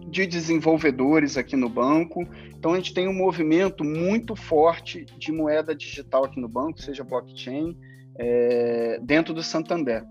de 0.06 0.26
desenvolvedores 0.26 1.38
aqui 1.38 1.56
no 1.56 1.70
banco. 1.70 2.28
Então 2.54 2.74
a 2.74 2.76
gente 2.76 2.92
tem 2.92 3.08
um 3.08 3.14
movimento 3.14 3.82
muito 3.82 4.36
forte 4.36 5.06
de 5.16 5.32
moeda 5.32 5.74
digital 5.74 6.24
aqui 6.24 6.38
no 6.38 6.48
banco, 6.48 6.82
seja 6.82 7.02
blockchain, 7.02 7.78
é, 8.18 8.98
dentro 9.02 9.32
do 9.32 9.42
Santander. 9.42 10.04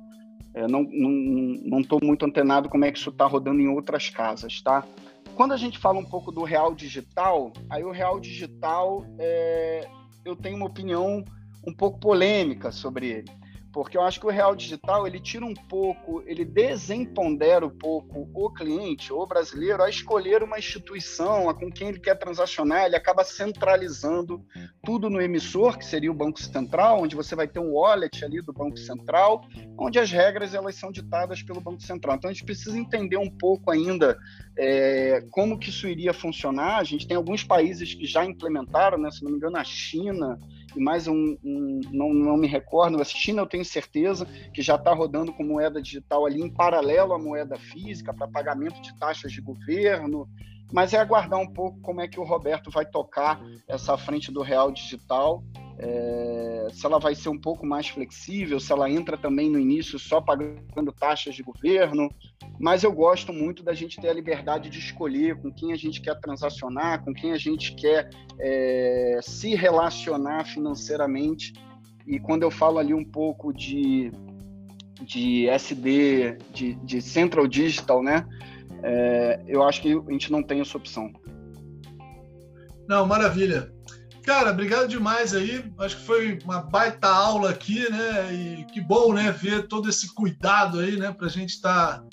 É, 0.57 0.67
não 0.67 1.79
estou 1.79 1.99
muito 2.01 2.25
antenado 2.25 2.67
como 2.67 2.83
é 2.83 2.91
que 2.91 2.97
isso 2.97 3.11
está 3.11 3.25
rodando 3.27 3.61
em 3.61 3.67
outras 3.67 4.09
casas, 4.09 4.59
tá? 4.61 4.83
Quando 5.35 5.53
a 5.53 5.57
gente 5.57 5.77
fala 5.77 5.99
um 5.99 6.05
pouco 6.05 6.31
do 6.31 6.43
real 6.43 6.73
digital, 6.73 7.53
aí 7.69 7.83
o 7.83 7.91
real 7.91 8.19
digital, 8.19 9.05
é, 9.19 9.87
eu 10.25 10.35
tenho 10.35 10.57
uma 10.57 10.65
opinião 10.65 11.23
um 11.67 11.73
pouco 11.73 11.99
polêmica 11.99 12.71
sobre 12.71 13.07
ele 13.07 13.46
porque 13.77 13.95
eu 13.95 14.01
acho 14.01 14.19
que 14.19 14.25
o 14.25 14.31
real 14.31 14.55
digital 14.55 15.05
ele 15.05 15.19
tira 15.19 15.45
um 15.45 15.53
pouco, 15.53 16.23
ele 16.25 16.43
desempodera 16.43 17.63
um 17.63 17.69
pouco 17.69 18.27
o 18.33 18.51
cliente, 18.51 19.13
o 19.13 19.23
brasileiro, 19.23 19.83
a 19.83 19.87
escolher 19.87 20.41
uma 20.41 20.57
instituição, 20.57 21.47
a 21.47 21.53
com 21.53 21.71
quem 21.71 21.89
ele 21.89 21.99
quer 21.99 22.15
transacionar, 22.15 22.85
ele 22.85 22.95
acaba 22.95 23.23
centralizando 23.23 24.43
tudo 24.83 25.11
no 25.11 25.21
emissor, 25.21 25.77
que 25.77 25.85
seria 25.85 26.09
o 26.09 26.15
Banco 26.15 26.41
Central, 26.41 27.03
onde 27.03 27.15
você 27.15 27.35
vai 27.35 27.47
ter 27.47 27.59
um 27.59 27.73
wallet 27.73 28.25
ali 28.25 28.41
do 28.41 28.51
Banco 28.51 28.77
Central, 28.77 29.43
onde 29.77 29.99
as 29.99 30.09
regras 30.09 30.55
elas 30.55 30.73
são 30.73 30.91
ditadas 30.91 31.43
pelo 31.43 31.61
Banco 31.61 31.83
Central. 31.83 32.15
Então 32.15 32.31
a 32.31 32.33
gente 32.33 32.45
precisa 32.45 32.79
entender 32.79 33.17
um 33.17 33.29
pouco 33.29 33.69
ainda 33.69 34.17
é, 34.57 35.23
como 35.29 35.59
que 35.59 35.69
isso 35.69 35.87
iria 35.87 36.15
funcionar. 36.15 36.79
A 36.79 36.83
gente 36.83 37.07
tem 37.07 37.15
alguns 37.15 37.43
países 37.43 37.93
que 37.93 38.07
já 38.07 38.25
implementaram, 38.25 38.97
né? 38.97 39.11
se 39.11 39.23
não 39.23 39.29
me 39.29 39.37
engano, 39.37 39.55
a 39.55 39.63
China, 39.63 40.39
e 40.77 40.83
mais 40.83 41.07
um, 41.07 41.37
um 41.43 41.81
não, 41.91 42.13
não, 42.13 42.37
me 42.37 42.47
recordo, 42.47 43.01
a 43.01 43.03
China 43.03 43.41
eu 43.41 43.47
tenho 43.47 43.65
certeza 43.65 44.25
que 44.53 44.61
já 44.61 44.75
está 44.75 44.93
rodando 44.93 45.33
com 45.33 45.43
moeda 45.43 45.81
digital 45.81 46.25
ali 46.25 46.41
em 46.41 46.49
paralelo 46.49 47.13
à 47.13 47.19
moeda 47.19 47.57
física 47.57 48.13
para 48.13 48.27
pagamento 48.27 48.79
de 48.81 48.97
taxas 48.97 49.31
de 49.31 49.41
governo, 49.41 50.29
mas 50.71 50.93
é 50.93 50.97
aguardar 50.97 51.39
um 51.39 51.51
pouco 51.51 51.79
como 51.81 52.01
é 52.01 52.07
que 52.07 52.19
o 52.19 52.23
Roberto 52.23 52.69
vai 52.69 52.85
tocar 52.85 53.41
essa 53.67 53.97
frente 53.97 54.31
do 54.31 54.41
real 54.41 54.71
digital 54.71 55.43
é, 55.79 56.67
se 56.71 56.85
ela 56.85 56.99
vai 56.99 57.13
ser 57.13 57.29
um 57.29 57.37
pouco 57.37 57.65
mais 57.65 57.87
flexível, 57.87 58.59
se 58.59 58.71
ela 58.71 58.89
entra 58.89 59.17
também 59.17 59.49
no 59.49 59.59
início 59.59 59.99
só 59.99 60.19
pagando 60.19 60.91
taxas 60.91 61.35
de 61.35 61.43
governo, 61.43 62.09
mas 62.59 62.83
eu 62.83 62.91
gosto 62.91 63.31
muito 63.31 63.63
da 63.63 63.73
gente 63.73 64.01
ter 64.01 64.09
a 64.09 64.13
liberdade 64.13 64.69
de 64.69 64.79
escolher 64.79 65.39
com 65.39 65.51
quem 65.51 65.71
a 65.71 65.75
gente 65.75 66.01
quer 66.01 66.19
transacionar, 66.19 67.03
com 67.03 67.13
quem 67.13 67.31
a 67.31 67.37
gente 67.37 67.75
quer 67.75 68.09
é, 68.39 69.19
se 69.21 69.53
relacionar 69.53 70.45
financeiramente. 70.45 71.53
E 72.07 72.19
quando 72.19 72.43
eu 72.43 72.49
falo 72.49 72.79
ali 72.79 72.93
um 72.93 73.05
pouco 73.05 73.53
de, 73.53 74.11
de 75.01 75.47
SD, 75.49 76.37
de, 76.51 76.73
de 76.75 77.01
Central 77.01 77.47
Digital, 77.47 78.01
né? 78.01 78.25
É, 78.81 79.43
eu 79.47 79.63
acho 79.63 79.81
que 79.81 79.93
a 79.93 80.11
gente 80.11 80.31
não 80.31 80.41
tem 80.41 80.61
essa 80.61 80.77
opção. 80.77 81.11
Não, 82.87 83.05
maravilha. 83.05 83.76
Cara, 84.27 84.51
obrigado 84.51 84.89
demais 84.89 85.33
aí. 85.33 85.63
Acho 85.79 85.95
que 85.95 86.03
foi 86.03 86.37
uma 86.43 86.59
baita 86.59 87.07
aula 87.07 87.49
aqui, 87.49 87.89
né? 87.89 88.33
E 88.33 88.65
que 88.65 88.81
bom, 88.81 89.13
né? 89.13 89.31
Ver 89.31 89.69
todo 89.69 89.87
esse 89.87 90.13
cuidado 90.13 90.79
aí, 90.79 90.97
né? 90.97 91.13
Para 91.13 91.27
a 91.27 91.29
gente 91.29 91.51
estar 91.51 91.99
tá 91.99 92.03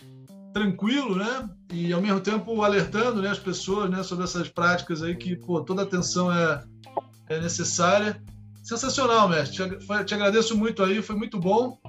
tranquilo, 0.53 1.17
né? 1.17 1.51
E 1.73 1.93
ao 1.93 2.01
mesmo 2.01 2.21
tempo 2.21 2.63
alertando, 2.63 3.21
né? 3.21 3.31
As 3.31 3.41
pessoas, 3.41 3.91
né? 3.91 4.05
Sobre 4.05 4.23
essas 4.23 4.49
práticas 4.49 5.03
aí 5.03 5.17
que, 5.17 5.35
pô, 5.35 5.61
toda 5.61 5.83
atenção 5.83 6.33
é, 6.33 6.63
é 7.31 7.41
necessária. 7.41 8.23
Sensacional, 8.63 9.29
mestre. 9.29 9.69
Te, 9.69 10.05
te 10.05 10.15
agradeço 10.15 10.57
muito 10.57 10.85
aí. 10.85 11.03
Foi 11.03 11.17
muito 11.17 11.41
bom. 11.41 11.81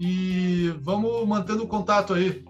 E 0.00 0.74
vamos 0.80 1.28
mantendo 1.28 1.64
o 1.64 1.68
contato 1.68 2.14
aí. 2.14 2.42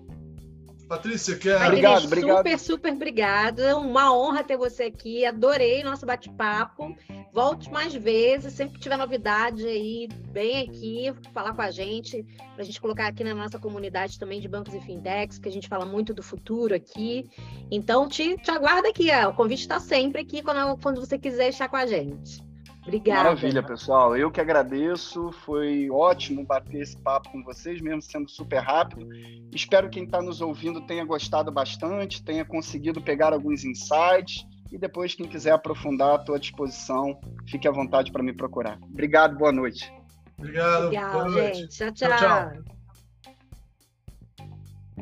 Patrícia, 0.91 1.39
quer. 1.39 1.65
Obrigado, 1.69 2.05
obrigado. 2.05 2.37
Super, 2.39 2.59
super 2.59 2.93
obrigada. 2.95 3.77
Uma 3.77 4.13
honra 4.13 4.43
ter 4.43 4.57
você 4.57 4.83
aqui. 4.83 5.25
Adorei 5.25 5.85
nosso 5.85 6.05
bate-papo. 6.05 6.97
Volte 7.33 7.71
mais 7.71 7.95
vezes, 7.95 8.55
sempre 8.55 8.75
que 8.75 8.81
tiver 8.81 8.97
novidade 8.97 9.65
aí, 9.65 10.09
vem 10.33 10.65
aqui 10.65 11.15
falar 11.33 11.55
com 11.55 11.63
a 11.63 11.71
gente, 11.71 12.27
para 12.55 12.63
a 12.63 12.65
gente 12.65 12.81
colocar 12.81 13.07
aqui 13.07 13.23
na 13.23 13.33
nossa 13.33 13.57
comunidade 13.57 14.19
também 14.19 14.41
de 14.41 14.49
bancos 14.49 14.75
e 14.75 14.81
fintechs, 14.81 15.39
que 15.39 15.49
a 15.49 15.53
gente 15.53 15.69
fala 15.69 15.87
muito 15.87 16.13
do 16.13 16.25
futuro 16.25 16.75
aqui. 16.75 17.31
Então, 17.71 18.09
te, 18.09 18.37
te 18.39 18.51
aguarda 18.51 18.89
aqui, 18.89 19.11
ó. 19.13 19.29
o 19.29 19.35
convite 19.35 19.61
está 19.61 19.79
sempre 19.79 20.23
aqui 20.23 20.43
quando, 20.43 20.77
quando 20.83 21.01
você 21.01 21.17
quiser 21.17 21.51
estar 21.51 21.69
com 21.69 21.77
a 21.77 21.87
gente. 21.87 22.50
Obrigada. 22.83 23.25
Maravilha, 23.25 23.63
pessoal. 23.63 24.17
Eu 24.17 24.31
que 24.31 24.41
agradeço. 24.41 25.31
Foi 25.45 25.91
ótimo 25.91 26.45
bater 26.45 26.81
esse 26.81 26.97
papo 26.97 27.31
com 27.31 27.43
vocês, 27.43 27.81
mesmo 27.81 28.01
sendo 28.01 28.31
super 28.31 28.59
rápido. 28.59 29.07
Espero 29.55 29.89
que 29.89 29.99
quem 29.99 30.05
está 30.05 30.23
nos 30.23 30.41
ouvindo 30.41 30.81
tenha 30.87 31.05
gostado 31.05 31.53
bastante, 31.53 32.23
tenha 32.25 32.45
conseguido 32.45 33.01
pegar 33.01 33.33
alguns 33.33 33.65
insights. 33.65 34.47
E 34.73 34.79
depois, 34.79 35.15
quem 35.15 35.27
quiser 35.27 35.53
aprofundar, 35.53 36.21
estou 36.21 36.35
à 36.35 36.39
disposição. 36.39 37.19
Fique 37.49 37.67
à 37.67 37.73
vontade 37.73 38.13
para 38.13 38.23
me 38.23 38.33
procurar. 38.33 38.79
Obrigado, 38.83 39.37
boa 39.37 39.53
noite. 39.53 39.93
Obrigado. 40.39 40.89
Legal, 40.89 41.13
boa 41.13 41.29
noite. 41.29 41.59
gente. 41.59 41.77
tchau. 41.77 41.93
tchau. 41.93 42.09
tchau, 42.09 42.53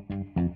tchau. 0.09 0.48